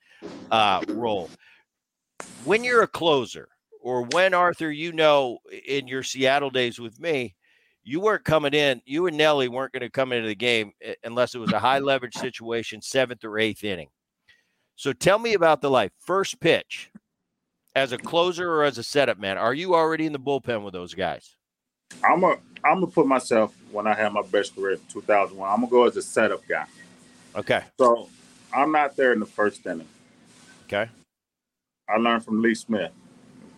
uh, 0.51 0.83
role. 0.91 1.29
When 2.45 2.63
you're 2.63 2.83
a 2.83 2.89
closer, 2.89 3.49
or 3.81 4.03
when 4.03 4.35
Arthur, 4.35 4.71
you 4.71 4.93
know, 4.93 5.39
in 5.67 5.89
your 5.89 6.03
Seattle 6.03 6.51
days 6.51 6.79
with 6.79 7.01
me, 7.01 7.35
you 7.83 8.01
weren't 8.01 8.25
coming 8.25 8.55
in. 8.55 8.81
You 8.85 9.07
and 9.07 9.17
Nelly 9.17 9.49
weren't 9.49 9.73
going 9.73 9.83
to 9.83 9.91
come 9.91 10.13
into 10.13 10.29
the 10.29 10.35
game 10.35 10.73
unless 11.03 11.35
it 11.35 11.39
was 11.39 11.53
a 11.53 11.59
high 11.59 11.79
leverage 11.79 12.15
situation, 12.15 12.81
seventh 12.81 13.25
or 13.25 13.39
eighth 13.39 13.65
inning. 13.65 13.89
So 14.77 14.93
tell 14.93 15.19
me 15.19 15.35
about 15.35 15.61
the 15.61 15.71
life. 15.71 15.93
First 16.01 16.41
pitch, 16.41 16.91
as 17.75 17.93
a 17.93 17.99
closer 17.99 18.51
or 18.51 18.65
as 18.65 18.79
a 18.79 18.83
setup 18.83 19.19
man, 19.19 19.39
are 19.39 19.55
you 19.55 19.75
already 19.75 20.07
in 20.07 20.13
the 20.13 20.19
bullpen 20.19 20.65
with 20.65 20.75
those 20.75 20.95
guys? 20.95 21.37
I'm 22.03 22.25
a 22.25 22.37
I'm 22.65 22.81
gonna 22.81 22.87
put 22.87 23.07
myself 23.07 23.55
when 23.71 23.87
I 23.87 23.95
had 23.95 24.13
my 24.13 24.23
best 24.23 24.55
career 24.55 24.73
in 24.73 24.81
2001. 24.89 25.49
I'm 25.49 25.57
gonna 25.57 25.71
go 25.71 25.87
as 25.87 25.97
a 25.97 26.03
setup 26.03 26.47
guy. 26.49 26.67
Okay. 27.37 27.63
So 27.79 28.09
I'm 28.55 28.73
not 28.73 28.97
there 28.97 29.13
in 29.13 29.21
the 29.21 29.27
first 29.27 29.67
inning. 29.67 29.89
Okay. 30.67 30.89
I 31.89 31.97
learned 31.99 32.25
from 32.25 32.41
Lee 32.41 32.55
Smith. 32.55 32.93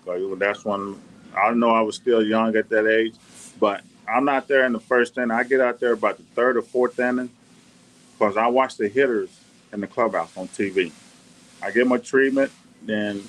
That's 0.05 0.65
when 0.65 1.01
I 1.37 1.53
know 1.53 1.71
I 1.71 1.81
was 1.83 1.97
still 1.97 2.25
young 2.25 2.57
at 2.57 2.69
that 2.71 2.87
age, 2.87 3.15
but 3.61 3.83
I'm 4.09 4.25
not 4.25 4.49
there 4.49 4.65
in 4.65 4.73
the 4.73 4.81
first 4.81 5.17
inning. 5.19 5.31
I 5.31 5.45
get 5.45 5.61
out 5.61 5.79
there 5.81 5.93
about 5.93 6.17
the 6.17 6.23
third 6.35 6.57
or 6.57 6.63
fourth 6.63 6.99
inning 6.99 7.31
because 8.13 8.37
I 8.37 8.47
watch 8.49 8.77
the 8.77 8.89
hitters 8.89 9.31
in 9.73 9.81
the 9.81 9.87
clubhouse 9.87 10.37
on 10.37 10.49
TV. 10.49 10.93
I 11.63 11.71
get 11.71 11.87
my 11.87 11.99
treatment, 11.99 12.51
then 12.83 13.23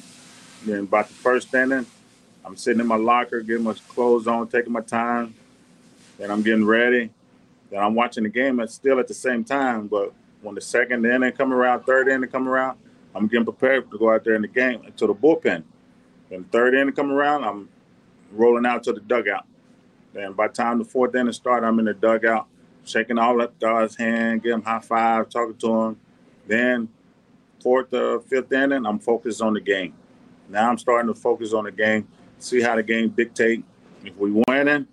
then 0.65 0.79
about 0.79 1.07
the 1.07 1.13
first 1.13 1.53
inning, 1.53 1.85
I'm 2.47 2.55
sitting 2.55 2.79
in 2.79 2.87
my 2.87 2.95
locker, 2.95 3.41
getting 3.41 3.65
my 3.65 3.73
clothes 3.89 4.25
on, 4.25 4.47
taking 4.47 4.71
my 4.71 4.79
time. 4.79 5.35
Then 6.17 6.31
I'm 6.31 6.41
getting 6.41 6.65
ready. 6.65 7.09
Then 7.69 7.83
I'm 7.83 7.93
watching 7.93 8.23
the 8.23 8.29
game 8.29 8.61
at 8.61 8.71
still 8.71 8.99
at 8.99 9.09
the 9.09 9.13
same 9.13 9.43
time. 9.43 9.87
But 9.87 10.13
when 10.41 10.55
the 10.55 10.61
second 10.61 11.05
inning 11.05 11.33
come 11.33 11.51
around, 11.51 11.83
third 11.83 12.07
inning 12.07 12.29
come 12.29 12.47
around, 12.47 12.77
I'm 13.13 13.27
getting 13.27 13.43
prepared 13.43 13.91
to 13.91 13.97
go 13.97 14.13
out 14.13 14.23
there 14.23 14.35
in 14.35 14.43
the 14.43 14.47
game 14.47 14.81
to 14.95 15.07
the 15.07 15.13
bullpen. 15.13 15.63
Then 16.29 16.45
third 16.45 16.73
inning 16.73 16.95
come 16.95 17.11
around, 17.11 17.43
I'm 17.43 17.67
rolling 18.31 18.65
out 18.65 18.81
to 18.83 18.93
the 18.93 19.01
dugout. 19.01 19.45
Then 20.13 20.31
by 20.31 20.47
the 20.47 20.53
time 20.53 20.79
the 20.79 20.85
fourth 20.85 21.15
inning 21.15 21.33
start, 21.33 21.65
I'm 21.65 21.79
in 21.79 21.85
the 21.85 21.93
dugout, 21.93 22.47
shaking 22.85 23.17
all 23.17 23.41
up 23.41 23.59
guys' 23.59 23.97
hand, 23.97 24.41
giving 24.41 24.59
him 24.59 24.63
high 24.63 24.79
five, 24.79 25.27
talking 25.27 25.57
to 25.57 25.81
him. 25.81 25.99
Then 26.47 26.87
fourth 27.61 27.93
or 27.93 28.21
fifth 28.21 28.53
inning, 28.53 28.85
I'm 28.85 28.99
focused 28.99 29.41
on 29.41 29.53
the 29.53 29.59
game. 29.59 29.93
Now 30.47 30.69
I'm 30.69 30.77
starting 30.77 31.13
to 31.13 31.19
focus 31.19 31.51
on 31.51 31.65
the 31.65 31.73
game 31.73 32.07
see 32.39 32.61
how 32.61 32.75
the 32.75 32.83
game 32.83 33.09
dictate. 33.09 33.63
If 34.03 34.15
we 34.17 34.43
winning, 34.47 34.87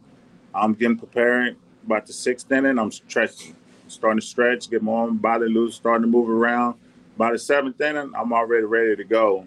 I'm 0.55 0.75
getting 0.75 0.99
preparing. 0.99 1.57
About 1.85 2.07
the 2.07 2.13
sixth 2.13 2.51
inning, 2.51 2.79
I'm 2.79 2.91
stretching, 2.91 3.55
starting 3.89 4.21
to 4.21 4.27
stretch, 4.27 4.71
get 4.71 4.83
my 4.83 5.07
body 5.07 5.47
loose, 5.47 5.75
starting 5.75 6.03
to 6.03 6.09
move 6.09 6.31
around. 6.31 6.77
By 7.17 7.33
the 7.33 7.39
seventh 7.39 7.81
inning, 7.81 8.13
I'm 8.17 8.33
already 8.33 8.65
ready 8.65 8.97
to 8.97 9.05
go 9.05 9.47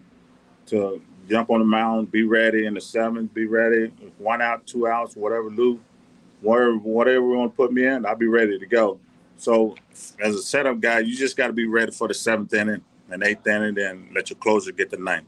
to 0.68 1.02
jump 1.28 1.50
on 1.50 1.60
the 1.60 1.66
mound, 1.66 2.12
be 2.12 2.24
ready 2.24 2.66
in 2.66 2.76
the 2.76 2.82
seventh, 2.82 3.34
be 3.34 3.46
ready. 3.46 3.88
One 4.20 4.42
out, 4.42 4.68
two 4.68 4.88
outs, 4.88 5.16
whatever 5.16 5.50
loop, 5.50 5.82
whatever 6.42 6.78
whatever 6.78 7.26
we 7.26 7.36
want 7.36 7.54
to 7.54 7.56
put 7.58 7.74
me 7.74 7.86
in, 7.86 8.06
I'll 8.06 8.16
be 8.16 8.28
ready 8.28 8.60
to 8.60 8.66
go. 8.66 9.00
So 9.38 9.76
as 10.20 10.36
a 10.36 10.42
setup 10.42 10.80
guy, 10.80 11.00
you 11.00 11.16
just 11.16 11.36
got 11.36 11.48
to 11.48 11.54
be 11.54 11.68
ready 11.68 11.92
for 11.92 12.08
the 12.08 12.14
seventh 12.14 12.54
inning 12.54 12.82
and 13.10 13.24
eighth 13.24 13.48
inning, 13.48 13.78
and 13.80 14.14
let 14.14 14.30
your 14.30 14.38
closer 14.38 14.72
get 14.72 14.92
the 14.92 14.98
ninth 14.98 15.26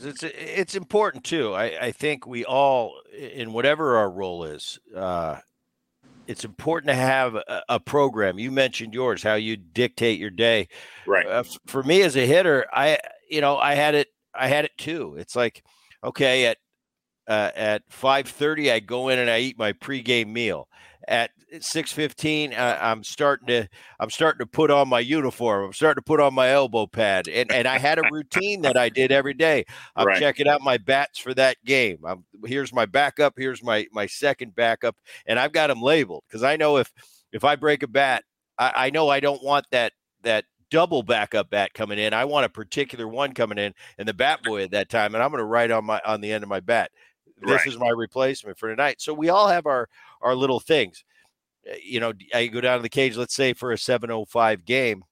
because 0.00 0.22
it's 0.22 0.34
it's 0.36 0.74
important 0.74 1.24
too. 1.24 1.54
I, 1.54 1.86
I 1.86 1.92
think 1.92 2.26
we 2.26 2.44
all, 2.44 3.00
in 3.16 3.52
whatever 3.52 3.96
our 3.96 4.10
role 4.10 4.44
is, 4.44 4.78
uh, 4.96 5.38
it's 6.26 6.44
important 6.44 6.88
to 6.88 6.94
have 6.94 7.34
a, 7.34 7.62
a, 7.68 7.80
program. 7.80 8.38
You 8.38 8.50
mentioned 8.50 8.94
yours, 8.94 9.22
how 9.22 9.34
you 9.34 9.56
dictate 9.56 10.18
your 10.18 10.30
day. 10.30 10.68
Right. 11.06 11.26
Uh, 11.26 11.44
for 11.66 11.82
me 11.82 12.02
as 12.02 12.16
a 12.16 12.26
hitter, 12.26 12.66
I 12.72 12.98
you 13.28 13.40
know 13.40 13.56
I 13.58 13.74
had 13.74 13.94
it 13.94 14.08
I 14.34 14.48
had 14.48 14.64
it 14.64 14.76
too. 14.78 15.16
It's 15.18 15.36
like 15.36 15.64
okay 16.02 16.46
at 16.46 16.58
uh, 17.28 17.50
at 17.54 17.82
five 17.88 18.28
thirty 18.28 18.70
I 18.70 18.80
go 18.80 19.08
in 19.08 19.18
and 19.18 19.30
I 19.30 19.40
eat 19.40 19.58
my 19.58 19.72
pregame 19.72 20.28
meal 20.28 20.68
at 21.10 21.32
6:15 21.52 22.56
uh, 22.56 22.78
I'm 22.80 23.02
starting 23.02 23.48
to 23.48 23.68
I'm 23.98 24.10
starting 24.10 24.38
to 24.38 24.46
put 24.46 24.70
on 24.70 24.88
my 24.88 25.00
uniform. 25.00 25.66
I'm 25.66 25.72
starting 25.72 26.00
to 26.00 26.06
put 26.06 26.20
on 26.20 26.32
my 26.32 26.50
elbow 26.50 26.86
pad 26.86 27.28
and 27.28 27.50
and 27.50 27.66
I 27.66 27.78
had 27.78 27.98
a 27.98 28.08
routine 28.10 28.62
that 28.62 28.76
I 28.76 28.88
did 28.88 29.10
every 29.10 29.34
day. 29.34 29.64
I'm 29.96 30.06
right. 30.06 30.18
checking 30.18 30.48
out 30.48 30.62
my 30.62 30.78
bats 30.78 31.18
for 31.18 31.34
that 31.34 31.56
game. 31.64 31.98
I'm, 32.06 32.24
here's 32.44 32.72
my 32.72 32.86
backup, 32.86 33.34
here's 33.36 33.62
my 33.62 33.86
my 33.92 34.06
second 34.06 34.54
backup 34.54 34.96
and 35.26 35.38
I've 35.38 35.52
got 35.52 35.66
them 35.66 35.82
labeled 35.82 36.22
cuz 36.30 36.44
I 36.44 36.56
know 36.56 36.76
if 36.78 36.92
if 37.32 37.42
I 37.44 37.56
break 37.56 37.82
a 37.82 37.88
bat, 37.88 38.24
I, 38.56 38.72
I 38.76 38.90
know 38.90 39.08
I 39.08 39.18
don't 39.18 39.42
want 39.42 39.66
that 39.72 39.92
that 40.22 40.44
double 40.70 41.02
backup 41.02 41.50
bat 41.50 41.74
coming 41.74 41.98
in. 41.98 42.14
I 42.14 42.24
want 42.24 42.46
a 42.46 42.48
particular 42.48 43.08
one 43.08 43.34
coming 43.34 43.58
in 43.58 43.74
and 43.98 44.06
the 44.06 44.14
bat 44.14 44.44
boy 44.44 44.62
at 44.62 44.70
that 44.70 44.88
time 44.88 45.16
and 45.16 45.24
I'm 45.24 45.30
going 45.30 45.40
to 45.40 45.44
write 45.44 45.72
on 45.72 45.84
my 45.84 46.00
on 46.06 46.20
the 46.20 46.32
end 46.32 46.44
of 46.44 46.48
my 46.48 46.60
bat 46.60 46.92
this 47.42 47.50
right. 47.50 47.66
is 47.66 47.78
my 47.78 47.88
replacement 47.88 48.58
for 48.58 48.68
tonight. 48.68 49.00
So 49.00 49.14
we 49.14 49.28
all 49.28 49.48
have 49.48 49.66
our 49.66 49.88
our 50.20 50.34
little 50.34 50.60
things. 50.60 51.04
Eh, 51.66 51.76
you 51.82 52.00
know, 52.00 52.12
I 52.34 52.46
go 52.46 52.60
down 52.60 52.78
to 52.78 52.82
the 52.82 52.88
cage. 52.88 53.16
Let's 53.16 53.34
say 53.34 53.52
for 53.52 53.72
a 53.72 53.78
seven 53.78 54.10
oh 54.10 54.24
five 54.24 54.64
game. 54.64 55.04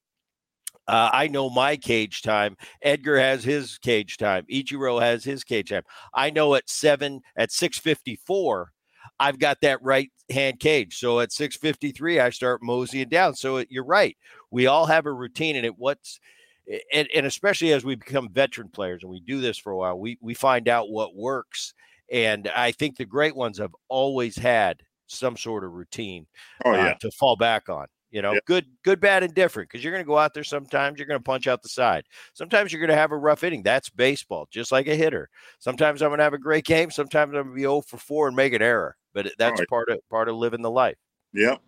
Uh, 0.87 1.09
I 1.13 1.27
know 1.27 1.51
my 1.51 1.77
cage 1.77 2.23
time. 2.23 2.57
Edgar 2.81 3.19
has 3.19 3.43
his 3.43 3.77
cage 3.77 4.17
time. 4.17 4.45
Ichiro 4.51 4.99
has 4.99 5.23
his 5.23 5.43
cage 5.43 5.69
time. 5.69 5.83
I 6.15 6.31
know 6.31 6.55
at 6.55 6.69
seven 6.69 7.21
at 7.35 7.51
six 7.51 7.77
fifty 7.77 8.19
four, 8.25 8.71
I've 9.19 9.39
got 9.39 9.61
that 9.61 9.81
right 9.83 10.11
hand 10.31 10.59
cage. 10.59 10.97
So 10.97 11.19
at 11.19 11.31
six 11.31 11.55
fifty 11.55 11.91
three, 11.91 12.19
I 12.19 12.31
start 12.31 12.63
moseying 12.63 13.09
down. 13.09 13.35
So 13.35 13.57
it, 13.57 13.67
you're 13.69 13.85
right. 13.85 14.17
We 14.51 14.67
all 14.67 14.87
have 14.87 15.05
a 15.05 15.13
routine, 15.13 15.55
and 15.55 15.65
it 15.65 15.77
what's 15.77 16.19
and, 16.93 17.07
and 17.15 17.25
especially 17.25 17.73
as 17.73 17.83
we 17.83 17.95
become 17.95 18.29
veteran 18.29 18.69
players 18.69 19.03
and 19.03 19.11
we 19.11 19.19
do 19.19 19.41
this 19.41 19.57
for 19.57 19.71
a 19.71 19.77
while, 19.77 19.99
we 19.99 20.17
we 20.21 20.33
find 20.33 20.67
out 20.67 20.89
what 20.89 21.15
works 21.15 21.73
and 22.11 22.47
I 22.55 22.71
think 22.71 22.97
the 22.97 23.05
great 23.05 23.35
ones 23.35 23.57
have 23.59 23.75
always 23.87 24.35
had 24.35 24.81
some 25.09 25.37
sort 25.37 25.63
of 25.63 25.71
routine 25.71 26.27
oh, 26.65 26.73
yeah. 26.73 26.89
Uh, 26.89 26.93
to 27.01 27.11
fall 27.11 27.35
back 27.35 27.69
on. 27.69 27.87
You 28.11 28.23
know, 28.23 28.39
good, 28.45 28.65
good, 28.83 28.99
bad, 28.99 29.21
and 29.21 29.33
different. 29.35 29.69
Because 29.69 29.83
you're 29.83 29.93
going 29.93 30.03
to 30.03 30.07
go 30.07 30.17
out 30.17 30.33
there 30.33 30.43
sometimes, 30.43 30.97
you're 30.97 31.07
going 31.07 31.19
to 31.19 31.23
punch 31.23 31.47
out 31.47 31.61
the 31.61 31.69
side. 31.69 32.05
Sometimes 32.33 32.71
you're 32.71 32.79
going 32.79 32.89
to 32.89 32.95
have 32.95 33.11
a 33.11 33.17
rough 33.17 33.43
inning. 33.43 33.61
That's 33.61 33.89
baseball, 33.89 34.47
just 34.49 34.71
like 34.71 34.87
a 34.87 34.95
hitter. 34.95 35.29
Sometimes 35.59 36.01
I'm 36.01 36.09
going 36.09 36.17
to 36.17 36.23
have 36.23 36.33
a 36.33 36.39
great 36.39 36.65
game. 36.65 36.89
Sometimes 36.89 37.29
I'm 37.35 37.43
going 37.43 37.49
to 37.49 37.55
be 37.55 37.61
0 37.61 37.81
for 37.81 37.97
4 37.97 38.27
and 38.27 38.35
make 38.35 38.53
an 38.53 38.63
error. 38.63 38.95
But 39.13 39.31
that's 39.37 39.59
right. 39.59 39.69
part 39.69 39.89
of 39.89 39.99
part 40.09 40.27
of 40.27 40.35
living 40.35 40.61
the 40.61 40.71
life. 40.71 40.97
Yep. 41.33 41.61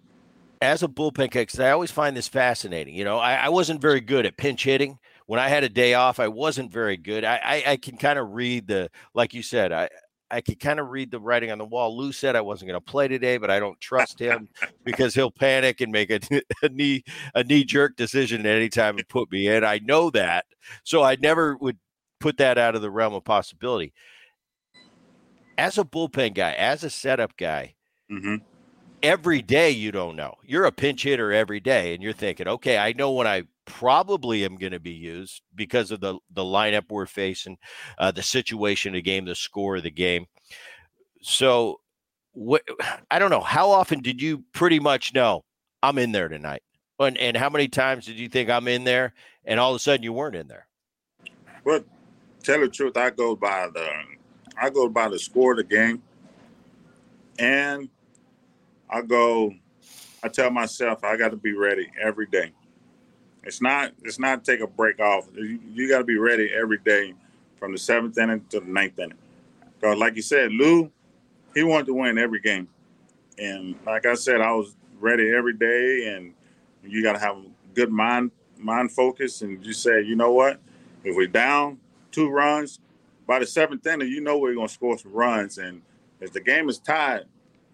As 0.62 0.84
a 0.84 0.88
bullpen 0.88 1.32
catcher, 1.32 1.64
I 1.64 1.72
always 1.72 1.92
find 1.92 2.16
this 2.16 2.28
fascinating. 2.28 2.96
You 2.96 3.04
know, 3.04 3.18
I, 3.18 3.34
I, 3.34 3.50
wasn't 3.50 3.82
very 3.82 4.00
good 4.00 4.28
at 4.28 4.38
pinch 4.38 4.64
hitting. 4.64 5.00
When 5.26 5.40
I 5.40 5.48
had 5.48 5.64
a 5.64 5.70
day 5.70 5.96
off, 5.96 6.20
I 6.20 6.28
wasn't 6.28 6.72
very 6.72 6.98
good. 6.98 7.24
I, 7.24 7.40
I, 7.44 7.64
I 7.72 7.78
can 7.78 7.98
kind 7.98 8.20
of 8.20 8.30
read 8.32 8.68
the, 8.68 8.92
like 9.16 9.34
you 9.34 9.42
said, 9.42 9.72
I, 9.72 9.90
I 10.32 10.42
could 10.42 10.60
kind 10.60 10.80
of 10.80 10.90
read 10.90 11.12
the 11.12 11.20
writing 11.20 11.52
on 11.52 11.58
the 11.58 11.66
wall. 11.66 11.98
Lou 11.98 12.12
said 12.14 12.36
I 12.36 12.42
wasn't 12.42 12.70
going 12.70 12.80
to 12.80 12.92
play 12.92 13.08
today, 13.08 13.38
but 13.38 13.52
I 13.52 13.60
don't 13.60 13.80
trust 13.82 14.18
him 14.18 14.48
because 14.86 15.14
he'll 15.14 15.32
panic 15.32 15.82
and 15.82 15.92
make 15.92 16.10
a, 16.10 16.20
a 16.64 16.70
knee 16.70 17.04
a 17.36 17.44
knee 17.44 17.64
jerk 17.64 17.98
decision 17.98 18.42
at 18.42 18.56
any 18.56 18.70
time 18.70 18.98
and 18.98 19.08
put 19.10 19.32
me 19.32 19.48
in. 19.48 19.64
I 19.64 19.80
know 19.84 20.10
that, 20.12 20.46
so 20.84 21.04
I 21.04 21.18
never 21.22 21.58
would 21.58 21.78
put 22.20 22.38
that 22.38 22.58
out 22.58 22.76
of 22.76 22.82
the 22.82 22.92
realm 22.92 23.14
of 23.14 23.26
possibility. 23.26 23.94
As 25.58 25.78
a 25.78 25.84
bullpen 25.84 26.34
guy, 26.34 26.54
as 26.54 26.84
a 26.84 26.90
setup 26.90 27.36
guy, 27.36 27.76
mm-hmm. 28.10 28.36
every 29.04 29.42
day 29.42 29.70
you 29.70 29.92
don't 29.92 30.16
know. 30.16 30.36
You're 30.46 30.66
a 30.66 30.72
pinch 30.72 31.04
hitter 31.04 31.34
every 31.34 31.60
day, 31.60 31.94
and 31.94 32.02
you're 32.02 32.14
thinking, 32.14 32.48
okay, 32.48 32.78
I 32.78 32.94
know 32.94 33.12
when 33.12 33.28
I 33.28 33.44
probably 33.72 34.44
am 34.44 34.58
going 34.58 34.74
to 34.74 34.80
be 34.80 34.92
used 34.92 35.42
because 35.56 35.92
of 35.92 36.02
the 36.02 36.20
the 36.32 36.44
lineup 36.44 36.86
we're 36.90 37.06
facing, 37.06 37.58
uh, 37.98 38.12
the 38.12 38.22
situation 38.22 38.90
of 38.90 38.96
the 38.96 39.02
game, 39.02 39.26
the 39.26 39.34
score 39.34 39.78
of 39.78 39.84
the 39.84 39.92
game. 39.92 40.26
So, 41.22 41.80
what 42.34 42.64
I 43.12 43.18
don't 43.18 43.32
know. 43.32 43.42
How 43.42 43.72
often 43.72 44.02
did 44.02 44.22
you 44.22 44.44
pretty 44.54 44.80
much 44.80 45.14
know 45.14 45.46
I'm 45.82 45.98
in 45.98 46.12
there 46.12 46.28
tonight? 46.28 46.64
And 47.00 47.18
and 47.18 47.38
how 47.38 47.50
many 47.50 47.68
times 47.68 48.06
did 48.06 48.20
you 48.20 48.28
think 48.28 48.50
I'm 48.50 48.68
in 48.68 48.84
there, 48.84 49.14
and 49.46 49.60
all 49.60 49.72
of 49.72 49.78
a 49.78 49.80
sudden 49.80 50.04
you 50.04 50.14
weren't 50.14 50.36
in 50.36 50.48
there? 50.48 50.68
Well, 51.64 51.84
tell 52.44 52.60
the 52.60 52.68
truth, 52.68 52.98
I 52.98 53.10
go 53.10 53.36
by 53.36 53.70
the 53.74 53.90
I 54.58 54.70
go 54.70 54.90
by 54.90 55.08
the 55.08 55.18
score 55.18 55.54
of 55.54 55.58
the 55.58 55.64
game, 55.64 56.04
and 57.40 57.90
I 58.90 59.02
go. 59.02 59.54
I 60.24 60.28
tell 60.28 60.52
myself 60.52 61.04
I 61.04 61.18
got 61.18 61.32
to 61.32 61.38
be 61.38 61.54
ready 61.54 61.90
every 62.00 62.28
day. 62.28 62.52
It's 63.44 63.62
not 63.62 63.92
it's 64.04 64.20
not 64.20 64.44
take 64.44 64.60
a 64.60 64.68
break 64.68 65.00
off. 65.00 65.28
You, 65.36 65.60
you 65.74 65.90
got 65.90 66.00
to 66.00 66.04
be 66.04 66.18
ready 66.18 66.52
every 66.54 66.78
day 66.78 67.14
from 67.58 67.72
the 67.72 67.78
seventh 67.78 68.18
inning 68.18 68.46
to 68.50 68.60
the 68.60 68.68
ninth 68.68 69.00
inning. 69.00 69.18
Because 69.80 69.98
like 69.98 70.16
you 70.16 70.22
said, 70.22 70.52
Lou, 70.52 70.92
he 71.56 71.64
wanted 71.64 71.88
to 71.88 71.94
win 71.94 72.18
every 72.18 72.40
game, 72.40 72.68
and 73.40 73.76
like 73.86 74.06
I 74.06 74.14
said, 74.14 74.42
I 74.42 74.52
was 74.52 74.76
ready 75.00 75.30
every 75.34 75.54
day. 75.54 76.14
And 76.16 76.34
you 76.84 77.04
got 77.04 77.14
to 77.14 77.20
have 77.20 77.38
a 77.38 77.46
good 77.74 77.92
mind 77.92 78.32
mind 78.58 78.92
focus, 78.92 79.42
and 79.42 79.66
you 79.66 79.74
say, 79.74 80.02
you 80.02 80.16
know 80.16 80.32
what, 80.32 80.60
if 81.04 81.16
we're 81.16 81.28
down 81.28 81.80
two 82.12 82.30
runs 82.30 82.80
by 83.26 83.40
the 83.40 83.46
seventh 83.46 83.86
inning, 83.88 84.08
you 84.08 84.22
know 84.22 84.38
we're 84.38 84.54
gonna 84.54 84.70
score 84.70 84.98
some 85.00 85.14
runs, 85.14 85.58
and 85.58 85.82
if 86.20 86.32
the 86.32 86.42
game 86.42 86.70
is 86.70 86.78
tied, 86.78 87.26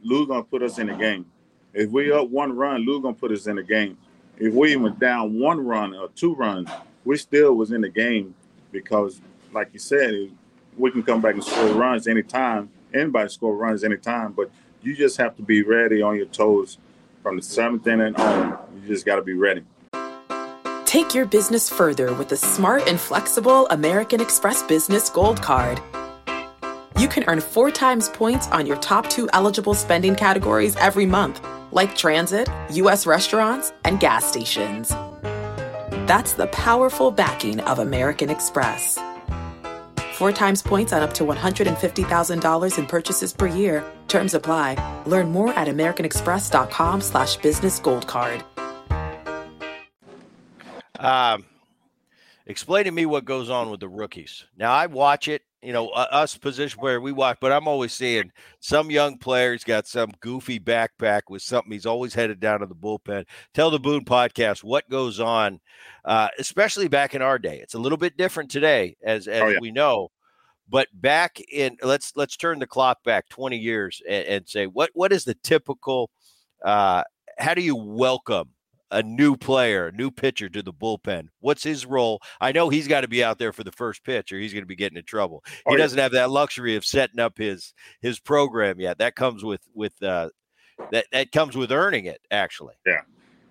Lou's 0.01 0.27
gonna 0.27 0.43
put 0.43 0.63
us 0.63 0.77
in 0.79 0.88
the 0.88 0.93
game. 0.93 1.25
If 1.74 1.91
we 1.91 2.12
up 2.12 2.29
one 2.29 2.55
run, 2.55 2.86
Lou 2.86 3.01
gonna 3.01 3.13
put 3.13 3.33
us 3.33 3.47
in 3.47 3.57
the 3.57 3.63
game 3.63 3.97
if 4.39 4.53
we 4.53 4.74
even 4.74 4.96
down 4.98 5.39
one 5.39 5.65
run 5.65 5.96
or 5.96 6.10
two 6.10 6.36
runs, 6.36 6.70
we 7.06 7.17
still 7.17 7.53
was 7.53 7.72
in 7.72 7.82
the 7.82 7.89
game 7.89 8.36
because, 8.72 9.20
like 9.51 9.70
you 9.74 9.79
said, 9.79 10.29
we 10.77 10.91
can 10.91 11.03
come 11.03 11.22
back 11.22 11.36
and 11.36 11.44
score 11.44 11.74
runs 11.74 12.08
anytime. 12.08 12.70
Anybody 12.94 13.29
score 13.29 13.56
runs 13.56 13.84
anytime, 13.84 14.34
but 14.34 14.51
you 14.82 14.96
just 14.96 15.17
have 15.17 15.36
to 15.38 15.41
be 15.41 15.63
ready 15.63 16.01
on 16.01 16.15
your 16.15 16.27
toes 16.27 16.77
from 17.24 17.38
the 17.38 17.41
seventh 17.41 17.88
inning 17.88 18.15
on. 18.15 18.58
You 18.75 18.88
just 18.88 19.06
got 19.06 19.15
to 19.15 19.22
be 19.22 19.34
ready. 19.34 19.63
Take 20.86 21.13
your 21.13 21.25
business 21.25 21.70
further 21.70 22.13
with 22.13 22.29
the 22.29 22.38
smart 22.38 22.88
and 22.88 23.00
flexible 23.00 23.67
American 23.70 24.22
Express 24.22 24.63
Business 24.63 25.10
Gold 25.10 25.41
Card. 25.41 25.82
You 26.98 27.08
can 27.08 27.25
earn 27.27 27.41
four 27.41 27.72
times 27.72 28.10
points 28.10 28.48
on 28.50 28.65
your 28.65 28.77
top 28.77 29.10
two 29.10 29.29
eligible 29.34 29.74
spending 29.74 30.15
categories 30.15 30.75
every 30.77 31.06
month 31.06 31.41
like 31.71 31.95
transit, 31.95 32.50
U.S. 32.71 33.05
restaurants, 33.05 33.71
and 33.86 33.99
gas 33.99 34.25
stations. 34.25 34.89
That's 36.08 36.34
the 36.34 36.47
powerful 36.47 37.12
backing 37.12 37.60
of 37.62 37.80
American 37.80 38.30
Express. 38.30 38.97
Four 40.13 40.32
times 40.32 40.63
points 40.63 40.93
on 40.93 41.03
up 41.03 41.13
to 41.13 41.23
$150,000 41.25 42.77
in 42.80 42.86
purchases 42.88 43.34
per 43.34 43.45
year. 43.45 43.84
Terms 44.08 44.34
apply. 44.34 45.03
Learn 45.06 45.30
more 45.32 45.53
at 45.53 45.67
americanexpress.com 45.67 47.01
slash 47.01 47.36
business 47.38 47.80
gold 47.80 48.08
card. 48.08 48.43
Um, 50.99 51.45
explain 52.47 52.86
to 52.86 52.91
me 52.91 53.06
what 53.06 53.25
goes 53.25 53.49
on 53.51 53.69
with 53.69 53.80
the 53.80 53.88
rookies. 53.89 54.45
Now, 54.58 54.71
I 54.71 54.88
watch 54.88 55.27
it 55.27 55.43
you 55.67 55.73
know, 55.73 55.89
us 55.89 56.38
position 56.38 56.80
player 56.80 57.01
we 57.01 57.12
watch, 57.12 57.39
but 57.41 57.51
I'm 57.51 57.67
always 57.67 57.91
seeing 57.91 58.32
some 58.62 58.89
young 58.89 59.17
player's 59.17 59.65
got 59.65 59.86
some 59.86 60.12
goofy 60.21 60.62
backpack 60.62 61.23
with 61.27 61.41
something. 61.41 61.73
He's 61.73 61.86
always 61.86 62.13
headed 62.13 62.39
down 62.39 62.62
to 62.62 62.67
the 62.67 62.73
bullpen. 62.73 63.25
Tell 63.53 63.69
the 63.69 63.77
Boone 63.77 64.06
podcast 64.06 64.63
what 64.63 64.89
goes 64.89 65.19
on, 65.19 65.60
uh, 66.06 66.30
especially 66.39 66.88
back 66.88 67.15
in 67.15 67.21
our 67.21 67.38
day. 67.38 67.60
It's 67.62 67.73
a 67.73 67.80
little 67.80 67.97
bit 67.97 68.15
different 68.15 68.49
today, 68.49 68.95
as 69.03 69.27
as 69.27 69.41
oh, 69.41 69.47
yeah. 69.49 69.58
we 69.60 69.71
know. 69.71 70.08
But 70.69 70.88
back 70.93 71.41
in 71.51 71.75
let's 71.84 72.13
let's 72.15 72.38
turn 72.38 72.60
the 72.60 72.65
clock 72.65 73.03
back 73.03 73.27
20 73.27 73.58
years 73.58 74.01
and, 74.08 74.25
and 74.25 74.47
say 74.47 74.67
what 74.67 74.91
what 74.93 75.12
is 75.12 75.25
the 75.25 75.36
typical 75.43 76.10
uh, 76.63 77.03
how 77.38 77.53
do 77.53 77.62
you 77.62 77.75
welcome 77.75 78.51
a 78.91 79.04
new 79.04 79.36
player, 79.36 79.88
a 79.88 79.91
new 79.91 80.12
pitcher 80.12 80.50
to 80.50 80.62
the 80.62 80.73
bullpen. 80.73 81.28
What's 81.39 81.63
his 81.63 81.86
role? 81.86 82.21
I 82.39 82.52
know 82.52 82.69
he's 82.69 82.88
got 82.88 83.02
to 83.02 83.08
be 83.08 83.23
out 83.23 83.39
there 83.39 83.52
for 83.52 83.63
the 83.63 83.71
first 83.71 84.04
pitch, 84.04 84.32
or 84.32 84.39
he's 84.39 84.54
going 84.54 84.63
to 84.63 84.67
be 84.67 84.76
getting 84.76 84.97
in 84.97 85.04
trouble. 85.04 85.43
He 85.47 85.62
oh, 85.67 85.78
doesn't 85.78 86.00
have 86.00 86.13
that 86.13 86.30
luxury 86.30 86.76
of 86.76 86.86
setting 86.86 87.19
up 87.19 87.38
his 87.38 87.73
his 88.02 88.19
program 88.19 88.80
yet. 88.80 88.97
That 89.00 89.15
comes 89.15 89.43
with 89.43 89.62
with 89.73 90.02
uh, 90.02 90.30
that 90.91 91.06
that 91.12 91.32
comes 91.32 91.56
with 91.56 91.71
earning 91.71 92.06
it. 92.06 92.21
Actually, 92.32 92.76
yeah. 92.86 93.02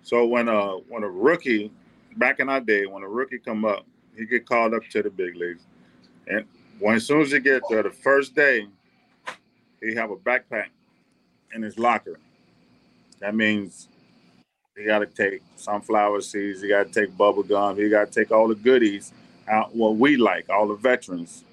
So 0.03 0.25
when 0.25 0.49
uh 0.49 0.73
when 0.89 1.03
a 1.03 1.09
rookie 1.09 1.71
back 2.17 2.39
in 2.39 2.49
our 2.49 2.61
day, 2.61 2.85
when 2.85 3.03
a 3.03 3.09
rookie 3.09 3.39
come 3.39 3.65
up, 3.65 3.85
he 4.17 4.25
get 4.25 4.45
called 4.45 4.73
up 4.73 4.83
to 4.91 5.03
the 5.03 5.09
big 5.09 5.35
leagues, 5.35 5.63
and 6.27 6.45
when 6.79 6.95
as 6.95 7.05
soon 7.05 7.21
as 7.21 7.31
he 7.31 7.39
get 7.39 7.61
there, 7.69 7.83
the 7.83 7.91
first 7.91 8.35
day, 8.35 8.67
he 9.81 9.93
have 9.95 10.11
a 10.11 10.15
backpack 10.15 10.67
in 11.53 11.61
his 11.61 11.77
locker. 11.77 12.19
That 13.19 13.35
means 13.35 13.89
he 14.77 14.85
got 14.85 14.99
to 14.99 15.07
take 15.07 15.41
sunflower 15.55 16.21
seeds. 16.21 16.61
You 16.61 16.69
got 16.69 16.93
to 16.93 17.01
take 17.01 17.17
bubble 17.17 17.43
gum. 17.43 17.77
You 17.79 17.89
got 17.89 18.11
to 18.11 18.19
take 18.19 18.31
all 18.31 18.47
the 18.47 18.55
goodies 18.55 19.11
out, 19.47 19.75
what 19.75 19.95
we 19.95 20.17
like, 20.17 20.49
all 20.49 20.67
the 20.67 20.75
veterans. 20.75 21.43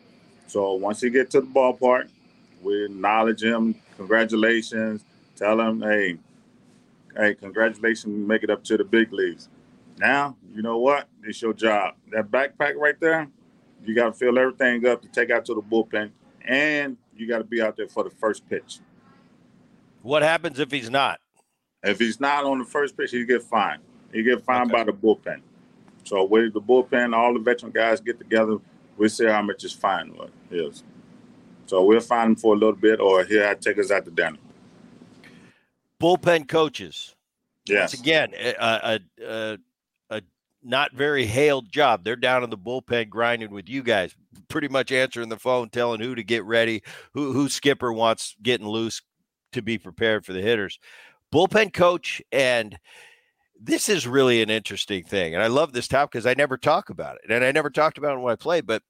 So 0.46 0.74
once 0.74 1.02
you 1.02 1.10
get 1.10 1.30
to 1.30 1.40
the 1.40 1.46
ballpark, 1.46 2.08
we 2.62 2.84
acknowledge 2.84 3.42
him. 3.42 3.74
Congratulations. 3.96 5.04
Tell 5.36 5.60
him, 5.60 5.80
hey, 5.80 6.18
hey, 7.16 7.34
congratulations, 7.34 8.28
make 8.28 8.42
it 8.42 8.50
up 8.50 8.62
to 8.64 8.76
the 8.76 8.84
big 8.84 9.12
leagues. 9.12 9.48
Now, 9.98 10.36
you 10.54 10.62
know 10.62 10.78
what? 10.78 11.08
It's 11.24 11.40
your 11.40 11.54
job. 11.54 11.94
That 12.12 12.30
backpack 12.30 12.76
right 12.76 12.98
there, 13.00 13.28
you 13.84 13.94
got 13.94 14.06
to 14.06 14.12
fill 14.12 14.38
everything 14.38 14.86
up 14.86 15.02
to 15.02 15.08
take 15.08 15.30
out 15.30 15.44
to 15.46 15.54
the 15.54 15.62
bullpen, 15.62 16.10
and 16.44 16.96
you 17.16 17.26
got 17.26 17.38
to 17.38 17.44
be 17.44 17.62
out 17.62 17.76
there 17.76 17.88
for 17.88 18.04
the 18.04 18.10
first 18.10 18.48
pitch. 18.48 18.80
What 20.02 20.22
happens 20.22 20.58
if 20.58 20.70
he's 20.70 20.90
not? 20.90 21.20
If 21.84 21.98
he's 21.98 22.18
not 22.18 22.44
on 22.44 22.58
the 22.58 22.64
first 22.64 22.96
pitch, 22.96 23.10
he 23.10 23.24
get 23.26 23.42
fined. 23.42 23.82
He 24.12 24.22
get 24.22 24.42
fined 24.44 24.72
okay. 24.72 24.84
by 24.84 24.84
the 24.84 24.92
bullpen. 24.92 25.40
So 26.04 26.24
with 26.24 26.54
the 26.54 26.60
bullpen, 26.60 27.14
all 27.14 27.34
the 27.34 27.40
veteran 27.40 27.72
guys 27.72 28.00
get 28.00 28.18
together. 28.18 28.58
We 28.96 29.08
see 29.08 29.26
how 29.26 29.42
much 29.42 29.62
his 29.62 29.72
fine 29.72 30.14
is. 30.50 30.82
So 31.66 31.84
we'll 31.84 32.00
fine 32.00 32.28
him 32.28 32.36
for 32.36 32.54
a 32.54 32.58
little 32.58 32.76
bit, 32.76 33.00
or 33.00 33.24
he'll 33.24 33.54
take 33.56 33.78
us 33.78 33.90
out 33.90 34.04
to 34.04 34.10
dinner. 34.10 34.38
Bullpen 36.00 36.48
coaches. 36.48 37.14
Yes. 37.66 37.92
Once 37.92 38.00
again, 38.00 38.30
eh, 38.34 38.52
a, 38.58 39.00
a, 39.22 39.24
a, 39.26 39.58
a 40.10 40.22
not 40.62 40.92
very 40.92 41.24
hailed 41.24 41.70
job. 41.70 42.04
They're 42.04 42.16
down 42.16 42.44
in 42.44 42.50
the 42.50 42.58
bullpen 42.58 43.08
grinding 43.08 43.50
with 43.50 43.68
you 43.68 43.82
guys, 43.82 44.14
pretty 44.48 44.68
much 44.68 44.92
answering 44.92 45.30
the 45.30 45.38
phone, 45.38 45.70
telling 45.70 46.00
who 46.00 46.14
to 46.14 46.22
get 46.22 46.44
ready, 46.44 46.82
who 47.14 47.32
who 47.32 47.48
skipper 47.48 47.92
wants 47.92 48.36
getting 48.42 48.68
loose 48.68 49.02
to 49.52 49.62
be 49.62 49.78
prepared 49.78 50.26
for 50.26 50.34
the 50.34 50.42
hitters 50.42 50.78
bullpen 51.34 51.72
coach 51.72 52.22
and 52.30 52.78
this 53.60 53.88
is 53.88 54.06
really 54.06 54.40
an 54.40 54.50
interesting 54.50 55.02
thing 55.02 55.34
and 55.34 55.42
i 55.42 55.48
love 55.48 55.72
this 55.72 55.88
topic 55.88 56.12
because 56.12 56.26
i 56.26 56.34
never 56.34 56.56
talk 56.56 56.90
about 56.90 57.16
it 57.16 57.28
and 57.28 57.44
i 57.44 57.50
never 57.50 57.70
talked 57.70 57.98
about 57.98 58.16
it 58.16 58.20
when 58.20 58.32
i 58.32 58.36
played 58.36 58.64
but 58.64 58.82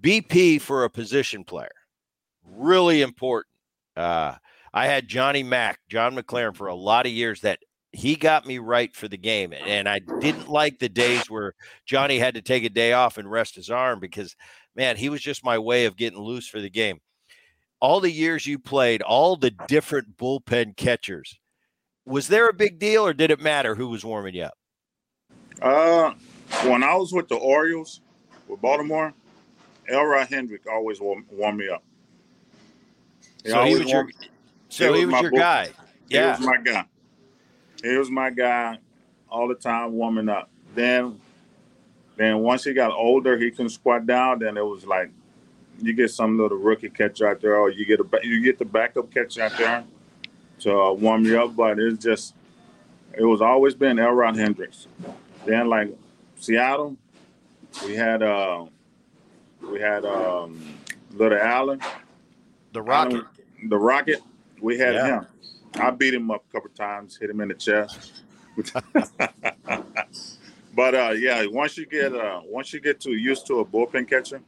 bp 0.00 0.60
for 0.60 0.82
a 0.82 0.90
position 0.90 1.44
player 1.44 1.70
really 2.44 3.00
important. 3.00 3.46
Uh, 3.96 4.34
i 4.74 4.88
had 4.88 5.06
johnny 5.06 5.44
mack 5.44 5.78
john 5.88 6.16
McLaren 6.16 6.56
for 6.56 6.66
a 6.66 6.74
lot 6.74 7.06
of 7.06 7.12
years 7.12 7.42
that 7.42 7.60
he 7.92 8.16
got 8.16 8.44
me 8.44 8.58
right 8.58 8.96
for 8.96 9.06
the 9.06 9.16
game 9.16 9.52
and 9.52 9.88
i 9.88 10.00
didn't 10.18 10.48
like 10.48 10.80
the 10.80 10.88
days 10.88 11.30
where 11.30 11.54
johnny 11.86 12.18
had 12.18 12.34
to 12.34 12.42
take 12.42 12.64
a 12.64 12.68
day 12.68 12.92
off 12.92 13.18
and 13.18 13.30
rest 13.30 13.54
his 13.54 13.70
arm 13.70 14.00
because 14.00 14.34
man 14.74 14.96
he 14.96 15.08
was 15.08 15.20
just 15.20 15.44
my 15.44 15.56
way 15.56 15.84
of 15.84 15.96
getting 15.96 16.18
loose 16.18 16.48
for 16.48 16.60
the 16.60 16.70
game. 16.70 16.98
All 17.80 18.00
the 18.00 18.10
years 18.10 18.44
you 18.44 18.58
played 18.58 19.02
all 19.02 19.36
the 19.36 19.52
different 19.68 20.16
bullpen 20.16 20.76
catchers 20.76 21.38
Was 22.08 22.26
there 22.28 22.48
a 22.48 22.54
big 22.54 22.78
deal, 22.78 23.04
or 23.06 23.12
did 23.12 23.30
it 23.30 23.38
matter 23.38 23.74
who 23.74 23.88
was 23.88 24.02
warming 24.02 24.34
you 24.34 24.44
up? 24.44 24.56
Uh, 25.60 26.14
when 26.64 26.82
I 26.82 26.94
was 26.94 27.12
with 27.12 27.28
the 27.28 27.34
Orioles, 27.34 28.00
with 28.48 28.62
Baltimore, 28.62 29.12
Elrod 29.90 30.28
Hendrick 30.28 30.62
always 30.66 31.00
warm, 31.00 31.26
warmed 31.30 31.58
me 31.58 31.68
up. 31.68 31.82
He 33.44 33.50
so 33.50 33.62
he 33.62 33.74
was 33.74 33.90
your, 33.90 34.08
so 34.70 34.94
he 34.94 35.04
was, 35.04 35.12
was 35.12 35.22
your 35.22 35.30
guy. 35.32 35.68
Yeah, 36.08 36.34
he 36.36 36.40
was 36.40 36.46
my 36.46 36.56
guy. 36.56 36.84
He 37.82 37.96
was 37.98 38.10
my 38.10 38.30
guy 38.30 38.78
all 39.28 39.46
the 39.46 39.54
time, 39.54 39.92
warming 39.92 40.30
up. 40.30 40.48
Then, 40.74 41.20
then 42.16 42.38
once 42.38 42.64
he 42.64 42.72
got 42.72 42.90
older, 42.90 43.36
he 43.36 43.50
couldn't 43.50 43.68
squat 43.68 44.06
down. 44.06 44.38
Then 44.38 44.56
it 44.56 44.64
was 44.64 44.86
like 44.86 45.10
you 45.82 45.92
get 45.92 46.10
some 46.10 46.38
little 46.38 46.56
rookie 46.56 46.88
catcher 46.88 47.28
out 47.28 47.42
there, 47.42 47.58
or 47.58 47.68
you 47.68 47.84
get 47.84 48.00
a 48.00 48.06
you 48.22 48.42
get 48.42 48.58
the 48.58 48.64
backup 48.64 49.12
catcher 49.12 49.42
out 49.42 49.58
there 49.58 49.84
to 50.60 50.76
uh, 50.76 50.92
warm 50.92 51.24
you 51.24 51.42
up. 51.42 51.56
But 51.56 51.78
it's 51.78 52.02
just 52.02 52.34
it 53.14 53.24
was 53.24 53.40
always 53.40 53.74
been 53.74 53.98
Elrod 53.98 54.36
Hendricks. 54.36 54.86
Then 55.44 55.68
like 55.68 55.96
Seattle, 56.36 56.96
we 57.84 57.94
had 57.94 58.22
uh 58.22 58.66
we 59.62 59.80
had 59.80 60.04
um 60.04 60.60
Little 61.12 61.38
Allen, 61.38 61.80
the 62.72 62.82
Rocket, 62.82 63.14
Allen, 63.14 63.68
the 63.68 63.78
Rocket. 63.78 64.22
We 64.60 64.78
had 64.78 64.94
yeah. 64.94 65.06
him. 65.06 65.26
I 65.74 65.90
beat 65.90 66.14
him 66.14 66.30
up 66.30 66.44
a 66.48 66.52
couple 66.52 66.70
times, 66.70 67.16
hit 67.16 67.30
him 67.30 67.40
in 67.40 67.48
the 67.48 67.54
chest. 67.54 68.22
but 70.74 70.94
uh, 70.94 71.10
yeah, 71.10 71.46
once 71.46 71.76
you 71.76 71.86
get 71.86 72.14
uh, 72.14 72.40
once 72.44 72.72
you 72.72 72.80
get 72.80 73.00
too 73.00 73.12
used 73.12 73.46
to 73.46 73.60
a 73.60 73.64
bullpen 73.64 74.08
catcher, 74.08 74.40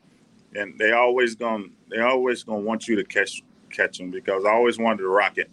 and 0.54 0.78
they 0.78 0.92
always 0.92 1.34
gonna 1.34 1.66
they 1.90 2.00
always 2.00 2.42
gonna 2.42 2.60
want 2.60 2.88
you 2.88 2.96
to 2.96 3.04
catch 3.04 3.42
catch 3.70 4.00
him 4.00 4.10
because 4.10 4.44
I 4.44 4.50
always 4.50 4.78
wanted 4.78 4.98
to 4.98 5.08
Rocket 5.08 5.50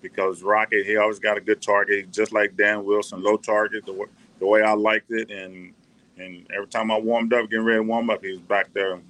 because 0.00 0.42
Rocket 0.42 0.86
he 0.86 0.96
always 0.96 1.18
got 1.18 1.36
a 1.36 1.40
good 1.40 1.60
target, 1.60 2.10
just 2.12 2.32
like 2.32 2.56
Dan 2.56 2.84
Wilson, 2.84 3.22
low 3.22 3.36
target 3.36 3.84
the, 3.86 4.06
the 4.38 4.46
way 4.46 4.62
I 4.62 4.72
liked 4.72 5.10
it, 5.10 5.30
and 5.30 5.72
and 6.16 6.46
every 6.52 6.66
time 6.66 6.90
I 6.90 6.98
warmed 6.98 7.32
up, 7.32 7.48
getting 7.48 7.64
ready 7.64 7.78
to 7.78 7.84
warm 7.84 8.10
up, 8.10 8.24
he 8.24 8.32
was 8.32 8.40
back 8.40 8.72
there 8.72 9.00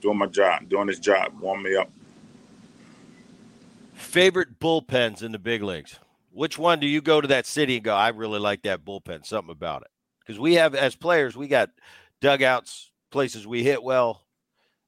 doing 0.00 0.18
my 0.18 0.26
job, 0.26 0.68
doing 0.68 0.88
his 0.88 0.98
job, 0.98 1.32
warming 1.40 1.72
me 1.72 1.76
up. 1.76 1.90
Favorite 3.92 4.58
bullpens 4.58 5.22
in 5.22 5.32
the 5.32 5.38
big 5.38 5.62
leagues? 5.62 5.98
Which 6.32 6.58
one 6.58 6.80
do 6.80 6.86
you 6.86 7.00
go 7.00 7.20
to 7.20 7.28
that 7.28 7.46
city 7.46 7.76
and 7.76 7.84
go, 7.84 7.94
I 7.94 8.08
really 8.08 8.38
like 8.38 8.62
that 8.62 8.84
bullpen, 8.84 9.24
something 9.24 9.50
about 9.50 9.82
it? 9.82 9.88
Because 10.20 10.38
we 10.38 10.54
have, 10.54 10.74
as 10.74 10.94
players, 10.94 11.36
we 11.36 11.48
got 11.48 11.70
dugouts, 12.20 12.90
places 13.10 13.46
we 13.46 13.62
hit 13.62 13.82
well. 13.82 14.22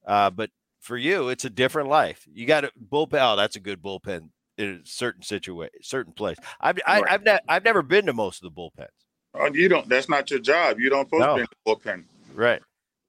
Uh, 0.06 0.30
but 0.30 0.50
for 0.80 0.96
you, 0.96 1.28
it's 1.28 1.44
a 1.44 1.50
different 1.50 1.88
life. 1.88 2.26
You 2.32 2.46
got 2.46 2.64
a 2.64 2.72
bullpen. 2.90 3.20
Oh, 3.20 3.36
that's 3.36 3.56
a 3.56 3.60
good 3.60 3.82
bullpen 3.82 4.30
in 4.60 4.80
a 4.84 4.86
certain 4.86 5.22
situation, 5.22 5.72
certain 5.82 6.12
place. 6.12 6.36
I've 6.60 6.78
I, 6.86 7.02
have 7.08 7.24
ne- 7.24 7.40
I've 7.48 7.64
never 7.64 7.82
been 7.82 8.06
to 8.06 8.12
most 8.12 8.42
of 8.42 8.54
the 8.54 8.60
bullpens. 8.60 8.88
Oh, 9.34 9.52
you 9.52 9.68
don't. 9.68 9.88
That's 9.88 10.08
not 10.08 10.30
your 10.30 10.40
job. 10.40 10.80
You 10.80 10.90
don't 10.90 11.06
supposed 11.06 11.20
no. 11.20 11.28
to 11.28 11.34
be 11.36 11.40
in 11.40 11.46
the 11.64 11.70
bullpen. 11.70 12.04
Right. 12.34 12.62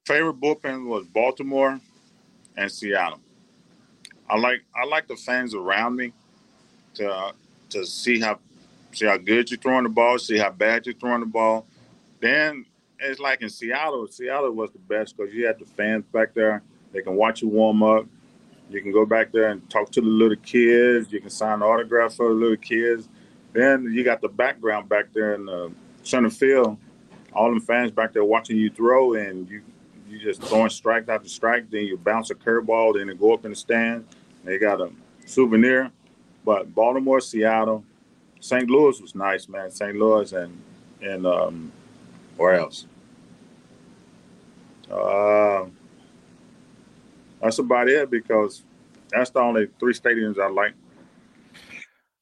Favorite 0.05 0.39
bullpen 0.39 0.87
was 0.87 1.05
Baltimore 1.07 1.79
and 2.57 2.71
Seattle. 2.71 3.19
I 4.29 4.37
like 4.37 4.61
I 4.75 4.85
like 4.85 5.07
the 5.07 5.15
fans 5.15 5.53
around 5.53 5.95
me 5.95 6.13
to 6.95 7.33
to 7.69 7.85
see 7.85 8.19
how 8.19 8.39
see 8.91 9.05
how 9.05 9.17
good 9.17 9.49
you're 9.51 9.59
throwing 9.59 9.83
the 9.83 9.89
ball, 9.89 10.17
see 10.19 10.37
how 10.37 10.51
bad 10.51 10.85
you're 10.85 10.95
throwing 10.95 11.21
the 11.21 11.25
ball. 11.25 11.65
Then 12.19 12.65
it's 12.99 13.19
like 13.19 13.41
in 13.41 13.49
Seattle. 13.49 14.07
Seattle 14.07 14.51
was 14.51 14.71
the 14.71 14.79
best 14.79 15.17
because 15.17 15.33
you 15.33 15.45
had 15.45 15.59
the 15.59 15.65
fans 15.65 16.05
back 16.13 16.33
there. 16.33 16.61
They 16.91 17.01
can 17.01 17.15
watch 17.15 17.41
you 17.41 17.49
warm 17.49 17.83
up. 17.83 18.05
You 18.71 18.81
can 18.81 18.91
go 18.91 19.05
back 19.05 19.31
there 19.31 19.49
and 19.49 19.67
talk 19.69 19.91
to 19.91 20.01
the 20.01 20.07
little 20.07 20.37
kids. 20.37 21.11
You 21.11 21.19
can 21.19 21.29
sign 21.29 21.61
autographs 21.61 22.15
for 22.15 22.29
the 22.29 22.35
little 22.35 22.57
kids. 22.57 23.09
Then 23.53 23.91
you 23.91 24.03
got 24.03 24.21
the 24.21 24.29
background 24.29 24.87
back 24.87 25.13
there 25.13 25.35
in 25.35 25.45
the 25.45 25.71
center 26.03 26.29
field. 26.29 26.77
All 27.33 27.49
them 27.49 27.59
fans 27.59 27.91
back 27.91 28.13
there 28.13 28.23
watching 28.23 28.57
you 28.57 28.69
throw, 28.69 29.13
and 29.13 29.49
you 29.49 29.61
you 30.09 30.19
just 30.19 30.41
throwing 30.43 30.69
strike 30.69 31.07
after 31.07 31.29
strike. 31.29 31.69
Then 31.69 31.85
you 31.85 31.97
bounce 31.97 32.29
a 32.29 32.35
curveball, 32.35 32.95
then 32.95 33.09
it 33.09 33.19
go 33.19 33.33
up 33.33 33.45
in 33.45 33.51
the 33.51 33.55
stand. 33.55 34.05
They 34.43 34.57
got 34.57 34.81
a 34.81 34.91
souvenir. 35.25 35.91
But 36.43 36.73
Baltimore, 36.73 37.21
Seattle, 37.21 37.83
St. 38.39 38.69
Louis 38.69 38.99
was 38.99 39.15
nice, 39.15 39.47
man. 39.47 39.69
St. 39.69 39.95
Louis 39.95 40.31
and 40.33 40.61
and 41.01 41.25
um, 41.25 41.71
where 42.37 42.55
else? 42.55 42.85
Uh, 44.91 45.65
that's 47.41 47.59
about 47.59 47.89
it 47.89 48.09
because 48.09 48.63
that's 49.09 49.29
the 49.29 49.39
only 49.39 49.67
three 49.79 49.93
stadiums 49.93 50.39
I 50.39 50.49
like. 50.49 50.73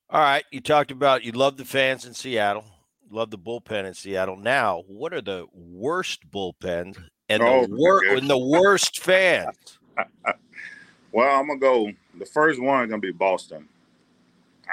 All 0.09 0.21
right, 0.21 0.43
you 0.51 0.59
talked 0.59 0.91
about 0.91 1.23
you 1.23 1.31
love 1.33 1.57
the 1.57 1.65
fans 1.65 2.05
in 2.05 2.13
Seattle, 2.13 2.65
love 3.11 3.29
the 3.29 3.37
bullpen 3.37 3.85
in 3.85 3.93
Seattle. 3.93 4.37
Now, 4.37 4.83
what 4.87 5.13
are 5.13 5.21
the 5.21 5.45
worst 5.53 6.29
bullpens 6.31 6.97
and 7.27 7.43
oh, 7.43 7.67
the 7.67 7.75
wor- 7.75 8.03
and 8.05 8.27
the 8.27 8.37
worst 8.37 9.01
fans? 9.01 9.77
well, 11.11 11.39
I'm 11.39 11.47
gonna 11.47 11.59
go. 11.59 11.91
The 12.17 12.25
first 12.25 12.59
one 12.59 12.83
is 12.83 12.89
gonna 12.89 12.99
be 12.99 13.11
Boston. 13.11 13.67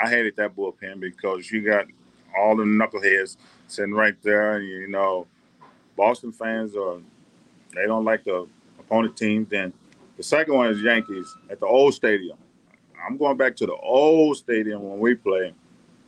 I 0.03 0.09
hated 0.09 0.37
that 0.37 0.57
bullpen 0.57 1.01
because 1.01 1.51
you 1.51 1.63
got 1.63 1.87
all 2.39 2.57
the 2.57 2.65
knuckleheads 2.65 3.37
sitting 3.69 3.93
right 3.93 4.17
there, 4.23 4.57
and 4.57 4.67
you 4.67 4.89
know, 4.89 5.27
Boston 5.97 6.33
fans 6.33 6.75
are 6.77 6.99
they 7.75 7.87
don't 7.87 8.05
like 8.05 8.25
the 8.25 8.47
opponent 8.79 9.17
teams. 9.19 9.49
Then 9.51 9.75
the 10.17 10.23
second 10.23 10.55
one 10.55 10.71
is 10.71 10.81
Yankees 10.83 11.35
at 11.51 11.61
the 11.61 11.67
old 11.67 11.95
stadium. 11.95 12.39
I'm 13.07 13.17
going 13.17 13.37
back 13.37 13.55
to 13.57 13.67
the 13.67 13.75
old 13.75 14.37
stadium 14.37 14.83
when 14.83 14.99
we 14.99 15.15
played. 15.15 15.55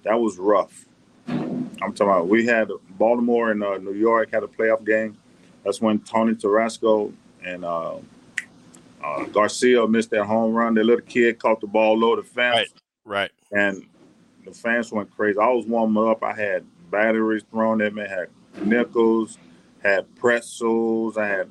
That 0.04 0.18
was 0.18 0.38
rough. 0.38 0.86
I'm 1.28 1.92
talking 1.92 2.06
about 2.06 2.28
we 2.28 2.46
had 2.46 2.70
Baltimore 2.90 3.50
and 3.50 3.62
uh, 3.62 3.78
New 3.78 3.94
York 3.94 4.30
had 4.32 4.42
a 4.42 4.46
playoff 4.46 4.84
game. 4.84 5.16
That's 5.64 5.80
when 5.80 6.00
Tony 6.00 6.34
Tarasco 6.34 7.12
and 7.44 7.64
uh, 7.64 7.96
uh, 9.04 9.24
Garcia 9.24 9.86
missed 9.86 10.10
that 10.10 10.24
home 10.24 10.54
run. 10.54 10.74
The 10.74 10.82
little 10.82 11.04
kid 11.04 11.38
caught 11.38 11.60
the 11.60 11.66
ball 11.66 11.98
low 11.98 12.16
the 12.16 12.22
fence. 12.22 12.56
Right. 12.56 12.68
Right. 13.04 13.30
And 13.52 13.86
the 14.44 14.52
fans 14.52 14.90
went 14.90 15.10
crazy. 15.14 15.38
I 15.38 15.48
was 15.48 15.66
warming 15.66 16.08
up. 16.08 16.22
I 16.22 16.34
had 16.34 16.64
batteries 16.90 17.44
thrown 17.50 17.80
at 17.82 17.94
me. 17.94 18.02
Had 18.02 18.28
nickels, 18.64 19.38
had 19.82 20.12
pretzels. 20.16 21.16
I 21.16 21.26
had 21.26 21.50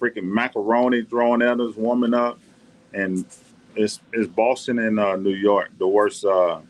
freaking 0.00 0.24
macaroni 0.24 1.02
thrown 1.02 1.42
at 1.42 1.60
us, 1.60 1.76
warming 1.76 2.14
up. 2.14 2.38
And 2.92 3.24
it's 3.76 4.00
it's 4.12 4.28
Boston 4.28 4.78
and 4.78 4.98
uh, 4.98 5.16
New 5.16 5.34
York, 5.34 5.70
the 5.78 5.86
worst 5.86 6.24
uh, 6.24 6.60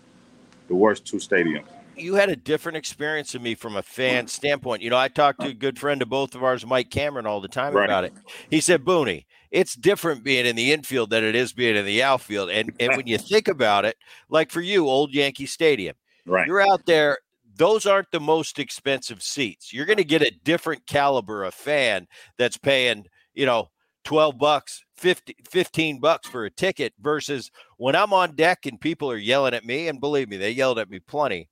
the 0.68 0.74
worst 0.74 1.06
two 1.06 1.18
stadiums. 1.18 1.64
You 1.96 2.14
had 2.14 2.30
a 2.30 2.36
different 2.36 2.78
experience 2.78 3.34
of 3.34 3.42
me 3.42 3.54
from 3.54 3.76
a 3.76 3.82
fan 3.82 4.26
standpoint. 4.26 4.80
You 4.80 4.88
know, 4.88 4.96
I 4.96 5.08
talked 5.08 5.40
to 5.42 5.48
a 5.48 5.52
good 5.52 5.78
friend 5.78 6.00
of 6.00 6.08
both 6.08 6.34
of 6.34 6.42
ours, 6.42 6.64
Mike 6.64 6.88
Cameron, 6.88 7.26
all 7.26 7.42
the 7.42 7.48
time 7.48 7.74
right. 7.74 7.84
about 7.84 8.04
it. 8.04 8.14
He 8.48 8.62
said, 8.62 8.86
Booney, 8.86 9.26
it's 9.50 9.74
different 9.74 10.24
being 10.24 10.46
in 10.46 10.56
the 10.56 10.72
infield 10.72 11.10
than 11.10 11.24
it 11.24 11.34
is 11.34 11.52
being 11.52 11.76
in 11.76 11.84
the 11.84 12.02
outfield. 12.02 12.50
And 12.50 12.72
and 12.80 12.96
when 12.96 13.06
you 13.06 13.18
think 13.30 13.48
about 13.48 13.84
it, 13.84 13.96
like 14.28 14.50
for 14.50 14.60
you, 14.60 14.88
old 14.88 15.12
Yankee 15.12 15.46
Stadium, 15.46 15.94
right? 16.26 16.46
You're 16.46 16.62
out 16.62 16.86
there. 16.86 17.18
Those 17.56 17.84
aren't 17.84 18.10
the 18.10 18.20
most 18.20 18.58
expensive 18.58 19.22
seats. 19.22 19.70
You're 19.70 19.84
going 19.84 19.98
to 19.98 20.04
get 20.04 20.22
a 20.22 20.32
different 20.44 20.86
caliber 20.86 21.44
of 21.44 21.52
fan 21.52 22.06
that's 22.38 22.56
paying, 22.56 23.04
you 23.34 23.46
know, 23.46 23.70
12 24.04 24.38
bucks, 24.38 24.82
50, 24.96 25.36
15 25.48 26.00
bucks 26.00 26.28
for 26.28 26.44
a 26.44 26.50
ticket 26.50 26.94
versus 27.00 27.50
when 27.76 27.94
I'm 27.94 28.12
on 28.12 28.34
deck 28.34 28.66
and 28.66 28.80
people 28.80 29.10
are 29.10 29.16
yelling 29.16 29.54
at 29.54 29.64
me, 29.64 29.88
and 29.88 30.00
believe 30.00 30.28
me, 30.28 30.36
they 30.36 30.50
yelled 30.50 30.78
at 30.78 30.90
me 30.90 31.00
plenty. 31.00 31.48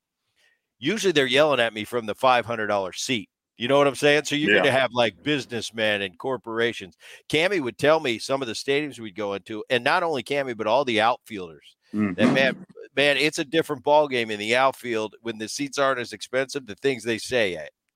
Usually 0.79 1.11
they're 1.11 1.25
yelling 1.25 1.59
at 1.59 1.73
me 1.73 1.83
from 1.83 2.05
the 2.05 2.15
$500 2.15 2.95
seat. 2.95 3.29
You 3.57 3.67
know 3.67 3.77
what 3.77 3.87
I'm 3.87 3.95
saying? 3.95 4.23
So 4.23 4.35
you're 4.35 4.51
yeah. 4.51 4.61
going 4.61 4.73
to 4.73 4.79
have 4.79 4.93
like 4.93 5.21
businessmen 5.21 6.01
and 6.01 6.17
corporations. 6.17 6.95
Cammy 7.29 7.61
would 7.61 7.77
tell 7.77 7.99
me 7.99 8.17
some 8.17 8.41
of 8.41 8.47
the 8.47 8.53
stadiums 8.53 8.99
we'd 8.99 9.15
go 9.15 9.33
into, 9.33 9.65
and 9.69 9.83
not 9.83 10.01
only 10.01 10.23
Cammy, 10.23 10.55
but 10.55 10.65
all 10.65 10.85
the 10.85 11.01
outfielders. 11.01 11.75
Mm-hmm. 11.93 12.13
That 12.13 12.33
man, 12.33 12.65
man, 12.95 13.17
it's 13.17 13.39
a 13.39 13.43
different 13.43 13.83
ball 13.83 14.07
game 14.07 14.31
in 14.31 14.39
the 14.39 14.55
outfield 14.55 15.15
when 15.23 15.39
the 15.39 15.49
seats 15.49 15.77
aren't 15.77 15.99
as 15.99 16.13
expensive. 16.13 16.67
The 16.67 16.75
things 16.75 17.03
they 17.03 17.17
say 17.17 17.53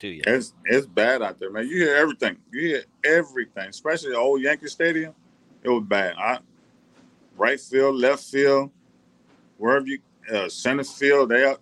you, 0.07 0.23
it's 0.25 0.53
it's 0.65 0.85
bad 0.85 1.21
out 1.21 1.39
there, 1.39 1.51
man. 1.51 1.67
You 1.67 1.77
hear 1.77 1.95
everything. 1.95 2.37
You 2.51 2.61
hear 2.61 2.83
everything, 3.03 3.69
especially 3.69 4.11
the 4.11 4.17
old 4.17 4.41
Yankee 4.41 4.67
Stadium. 4.67 5.13
It 5.63 5.69
was 5.69 5.83
bad. 5.83 6.15
I, 6.17 6.39
right 7.37 7.59
field, 7.59 7.95
left 7.95 8.23
field, 8.23 8.71
wherever 9.57 9.85
you 9.85 9.99
uh, 10.33 10.49
center 10.49 10.83
field, 10.83 11.29
they 11.29 11.53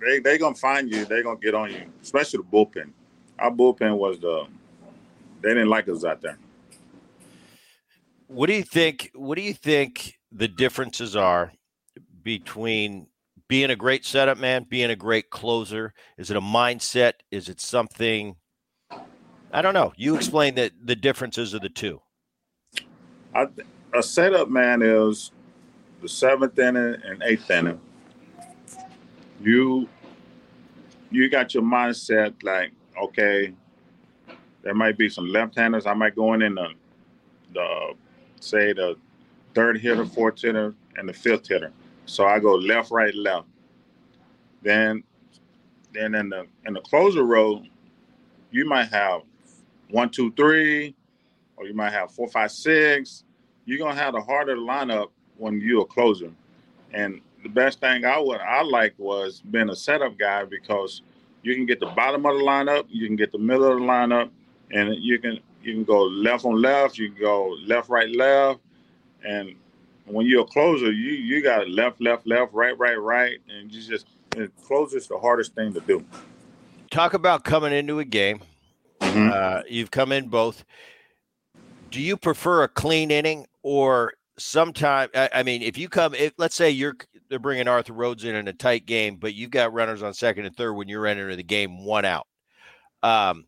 they 0.00 0.18
they 0.20 0.38
gonna 0.38 0.54
find 0.54 0.90
you. 0.90 1.04
They 1.04 1.22
gonna 1.22 1.38
get 1.38 1.54
on 1.54 1.70
you, 1.70 1.82
especially 2.02 2.38
the 2.38 2.44
bullpen 2.44 2.92
our 3.38 3.50
bullpen 3.50 3.96
was 3.96 4.18
the 4.18 4.46
they 5.40 5.50
didn't 5.50 5.68
like 5.68 5.88
us 5.88 6.04
out 6.04 6.20
there. 6.20 6.38
What 8.26 8.48
do 8.48 8.54
you 8.54 8.64
think? 8.64 9.10
What 9.14 9.36
do 9.36 9.42
you 9.42 9.54
think 9.54 10.18
the 10.32 10.48
differences 10.48 11.16
are 11.16 11.52
between 12.22 13.06
being 13.48 13.70
a 13.70 13.76
great 13.76 14.04
setup 14.04 14.38
man, 14.38 14.66
being 14.68 14.90
a 14.90 14.96
great 14.96 15.30
closer? 15.30 15.94
Is 16.16 16.30
it 16.30 16.36
a 16.36 16.40
mindset? 16.40 17.14
Is 17.30 17.48
it 17.48 17.60
something? 17.60 18.36
I 19.52 19.62
don't 19.62 19.74
know. 19.74 19.92
You 19.96 20.14
explain 20.14 20.54
the 20.54 20.70
the 20.84 20.96
differences 20.96 21.54
of 21.54 21.62
the 21.62 21.70
two. 21.70 22.00
I, 23.34 23.46
a 23.94 24.02
setup 24.02 24.48
man 24.48 24.82
is 24.82 25.32
the 26.02 26.08
seventh 26.08 26.58
inning 26.58 26.96
and 27.04 27.22
eighth 27.22 27.50
inning. 27.50 27.80
You 29.40 29.88
you 31.10 31.30
got 31.30 31.54
your 31.54 31.62
mindset 31.62 32.34
like, 32.42 32.72
okay, 33.00 33.54
there 34.62 34.74
might 34.74 34.98
be 34.98 35.08
some 35.08 35.28
left-handers. 35.28 35.86
I 35.86 35.94
might 35.94 36.14
go 36.14 36.34
in 36.34 36.42
in 36.42 36.56
the, 36.56 36.62
uh, 36.62 36.72
the 37.54 37.94
say 38.40 38.72
the 38.74 38.96
third 39.54 39.80
hitter, 39.80 40.04
fourth 40.04 40.42
hitter, 40.42 40.74
and 40.96 41.08
the 41.08 41.12
fifth 41.12 41.48
hitter. 41.48 41.72
So 42.08 42.26
I 42.26 42.38
go 42.38 42.54
left, 42.54 42.90
right, 42.90 43.14
left. 43.14 43.46
Then, 44.62 45.04
then 45.92 46.14
in 46.14 46.30
the 46.30 46.46
in 46.64 46.72
the 46.74 46.80
closer 46.80 47.22
row, 47.22 47.62
you 48.50 48.66
might 48.66 48.88
have 48.88 49.22
one, 49.90 50.10
two, 50.10 50.32
three, 50.32 50.94
or 51.56 51.66
you 51.66 51.74
might 51.74 51.92
have 51.92 52.10
four, 52.10 52.28
five, 52.28 52.50
six. 52.50 53.24
You're 53.66 53.78
gonna 53.78 54.00
have 54.00 54.14
the 54.14 54.20
harder 54.20 54.56
lineup 54.56 55.10
when 55.36 55.60
you're 55.60 55.82
a 55.82 55.86
closer. 55.86 56.32
And 56.92 57.20
the 57.42 57.50
best 57.50 57.80
thing 57.80 58.04
I 58.04 58.18
would 58.18 58.40
I 58.40 58.62
liked 58.62 58.98
was 58.98 59.40
being 59.40 59.68
a 59.68 59.76
setup 59.76 60.18
guy 60.18 60.44
because 60.44 61.02
you 61.42 61.54
can 61.54 61.66
get 61.66 61.78
the 61.78 61.86
bottom 61.86 62.24
of 62.26 62.36
the 62.36 62.42
lineup, 62.42 62.86
you 62.88 63.06
can 63.06 63.16
get 63.16 63.32
the 63.32 63.38
middle 63.38 63.70
of 63.70 63.78
the 63.78 63.84
lineup, 63.84 64.30
and 64.72 64.96
you 64.96 65.18
can 65.18 65.40
you 65.62 65.74
can 65.74 65.84
go 65.84 66.04
left 66.04 66.46
on 66.46 66.60
left, 66.60 66.96
you 66.96 67.12
can 67.12 67.20
go 67.20 67.54
left, 67.66 67.90
right, 67.90 68.08
left, 68.10 68.60
and 69.24 69.54
when 70.08 70.26
you're 70.26 70.42
a 70.42 70.46
closer, 70.46 70.92
you 70.92 71.12
you 71.12 71.42
got 71.42 71.68
left, 71.68 72.00
left, 72.00 72.26
left, 72.26 72.52
right, 72.52 72.76
right, 72.78 73.00
right, 73.00 73.38
and 73.48 73.72
you 73.72 73.82
just 73.82 74.06
and 74.36 74.54
closer 74.56 74.96
is 74.96 75.08
the 75.08 75.18
hardest 75.18 75.54
thing 75.54 75.72
to 75.74 75.80
do. 75.80 76.04
Talk 76.90 77.14
about 77.14 77.44
coming 77.44 77.72
into 77.72 77.98
a 77.98 78.04
game. 78.04 78.40
Mm-hmm. 79.00 79.30
Uh, 79.32 79.62
you've 79.68 79.90
come 79.90 80.12
in 80.12 80.28
both. 80.28 80.64
Do 81.90 82.00
you 82.00 82.16
prefer 82.16 82.64
a 82.64 82.68
clean 82.68 83.10
inning 83.10 83.46
or 83.62 84.14
sometime? 84.38 85.08
I, 85.14 85.30
I 85.34 85.42
mean, 85.42 85.62
if 85.62 85.78
you 85.78 85.88
come, 85.88 86.14
if 86.14 86.32
let's 86.38 86.54
say 86.54 86.70
you're 86.70 86.96
they're 87.28 87.38
bringing 87.38 87.68
Arthur 87.68 87.92
Rhodes 87.92 88.24
in 88.24 88.34
in 88.34 88.48
a 88.48 88.52
tight 88.52 88.86
game, 88.86 89.16
but 89.16 89.34
you've 89.34 89.50
got 89.50 89.72
runners 89.72 90.02
on 90.02 90.14
second 90.14 90.46
and 90.46 90.56
third 90.56 90.74
when 90.74 90.88
you're 90.88 91.06
entering 91.06 91.36
the 91.36 91.42
game 91.42 91.84
one 91.84 92.04
out. 92.04 92.26
Um, 93.02 93.46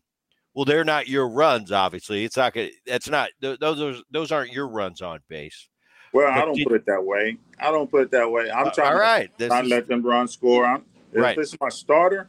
well, 0.53 0.65
they're 0.65 0.83
not 0.83 1.07
your 1.07 1.29
runs. 1.29 1.71
Obviously, 1.71 2.23
it's 2.25 2.37
not. 2.37 2.55
That's 2.85 3.09
not 3.09 3.29
those. 3.39 3.57
Those 3.59 4.03
those 4.11 4.31
aren't 4.31 4.51
your 4.51 4.67
runs 4.67 5.01
on 5.01 5.19
base. 5.29 5.67
Well, 6.13 6.31
but 6.31 6.41
I 6.41 6.45
don't 6.45 6.55
did, 6.55 6.67
put 6.67 6.75
it 6.75 6.85
that 6.87 7.03
way. 7.03 7.37
I 7.59 7.71
don't 7.71 7.89
put 7.89 8.03
it 8.03 8.11
that 8.11 8.29
way. 8.29 8.51
I'm 8.51 8.67
uh, 8.67 8.71
trying. 8.71 8.93
All 8.93 8.99
right, 8.99 9.37
to 9.37 9.47
not 9.47 9.65
is, 9.65 9.71
let 9.71 9.87
them 9.87 10.03
run 10.03 10.27
score. 10.27 10.65
I'm, 10.65 10.83
if 11.13 11.21
right. 11.21 11.37
it's 11.37 11.59
my 11.59 11.69
starter, 11.69 12.27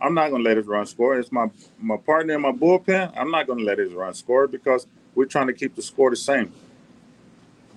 I'm 0.00 0.14
not 0.14 0.30
going 0.30 0.42
to 0.42 0.48
let 0.48 0.56
his 0.56 0.66
run 0.66 0.86
score. 0.86 1.18
It's 1.18 1.32
my 1.32 1.50
my 1.78 1.96
partner 1.96 2.34
in 2.34 2.42
my 2.42 2.52
bullpen. 2.52 3.12
I'm 3.16 3.30
not 3.30 3.46
going 3.46 3.58
to 3.58 3.64
let 3.64 3.78
his 3.78 3.92
run 3.92 4.14
score 4.14 4.46
because 4.46 4.86
we're 5.14 5.26
trying 5.26 5.46
to 5.46 5.52
keep 5.52 5.74
the 5.74 5.82
score 5.82 6.10
the 6.10 6.16
same. 6.16 6.52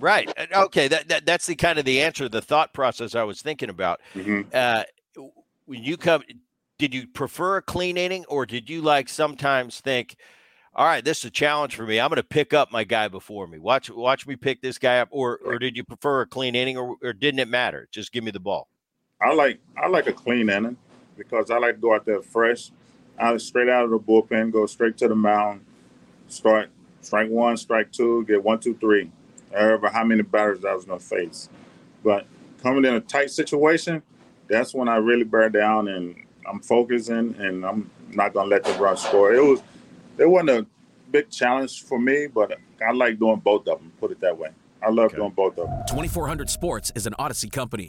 Right. 0.00 0.32
Okay. 0.54 0.88
That, 0.88 1.08
that 1.08 1.26
that's 1.26 1.46
the 1.46 1.56
kind 1.56 1.78
of 1.78 1.84
the 1.84 2.00
answer, 2.00 2.28
the 2.28 2.40
thought 2.40 2.72
process 2.72 3.14
I 3.14 3.24
was 3.24 3.42
thinking 3.42 3.68
about. 3.68 4.00
Mm-hmm. 4.14 4.42
Uh, 4.52 4.84
when 5.66 5.82
you 5.82 5.96
come, 5.96 6.22
did 6.78 6.94
you 6.94 7.06
prefer 7.06 7.56
a 7.56 7.62
clean 7.62 7.96
inning, 7.96 8.24
or 8.28 8.46
did 8.46 8.70
you 8.70 8.80
like 8.80 9.08
sometimes 9.08 9.80
think, 9.80 10.16
all 10.78 10.86
right, 10.86 11.04
this 11.04 11.18
is 11.18 11.24
a 11.24 11.30
challenge 11.30 11.74
for 11.74 11.82
me. 11.82 11.98
I'm 11.98 12.08
going 12.08 12.18
to 12.18 12.22
pick 12.22 12.54
up 12.54 12.70
my 12.70 12.84
guy 12.84 13.08
before 13.08 13.48
me. 13.48 13.58
Watch 13.58 13.90
watch 13.90 14.28
me 14.28 14.36
pick 14.36 14.62
this 14.62 14.78
guy 14.78 15.00
up, 15.00 15.08
or 15.10 15.40
or 15.44 15.58
did 15.58 15.76
you 15.76 15.82
prefer 15.82 16.20
a 16.20 16.26
clean 16.26 16.54
inning, 16.54 16.76
or, 16.76 16.94
or 17.02 17.12
didn't 17.12 17.40
it 17.40 17.48
matter? 17.48 17.88
Just 17.90 18.12
give 18.12 18.22
me 18.22 18.30
the 18.30 18.38
ball. 18.38 18.68
I 19.20 19.34
like 19.34 19.58
I 19.76 19.88
like 19.88 20.06
a 20.06 20.12
clean 20.12 20.48
inning 20.48 20.76
because 21.16 21.50
I 21.50 21.58
like 21.58 21.74
to 21.74 21.80
go 21.80 21.96
out 21.96 22.06
there 22.06 22.22
fresh, 22.22 22.70
out 23.18 23.40
straight 23.40 23.68
out 23.68 23.86
of 23.86 23.90
the 23.90 23.98
bullpen, 23.98 24.52
go 24.52 24.66
straight 24.66 24.96
to 24.98 25.08
the 25.08 25.16
mound, 25.16 25.66
start 26.28 26.70
strike 27.00 27.28
one, 27.28 27.56
strike 27.56 27.90
two, 27.90 28.24
get 28.26 28.44
one, 28.44 28.60
two, 28.60 28.74
three 28.74 29.10
however 29.52 29.88
how 29.88 30.04
many 30.04 30.22
batters 30.22 30.64
I 30.64 30.74
was 30.74 30.84
going 30.84 31.00
to 31.00 31.04
face. 31.04 31.48
But 32.04 32.26
coming 32.62 32.84
in 32.84 32.94
a 32.94 33.00
tight 33.00 33.30
situation, 33.30 34.02
that's 34.46 34.74
when 34.74 34.88
I 34.88 34.96
really 34.96 35.24
bear 35.24 35.48
down 35.48 35.88
and 35.88 36.14
I'm 36.48 36.60
focusing 36.60 37.34
and 37.38 37.64
I'm 37.64 37.90
not 38.10 38.32
going 38.32 38.48
to 38.48 38.54
let 38.54 38.62
the 38.62 38.72
run 38.74 38.96
score. 38.96 39.32
It 39.34 39.42
was 39.42 39.60
it 40.18 40.28
wasn't 40.28 40.50
a 40.50 40.66
big 41.10 41.30
challenge 41.30 41.82
for 41.84 41.98
me, 41.98 42.26
but 42.26 42.58
I 42.86 42.92
like 42.92 43.18
doing 43.18 43.40
both 43.40 43.66
of 43.68 43.78
them. 43.78 43.92
Put 44.00 44.12
it 44.12 44.20
that 44.20 44.36
way. 44.36 44.50
I 44.82 44.90
love 44.90 45.06
okay. 45.06 45.16
doing 45.16 45.30
both 45.30 45.58
of 45.58 45.68
them. 45.68 45.82
2400 45.88 46.50
Sports 46.50 46.92
is 46.94 47.06
an 47.06 47.14
Audacy 47.18 47.50
company. 47.50 47.88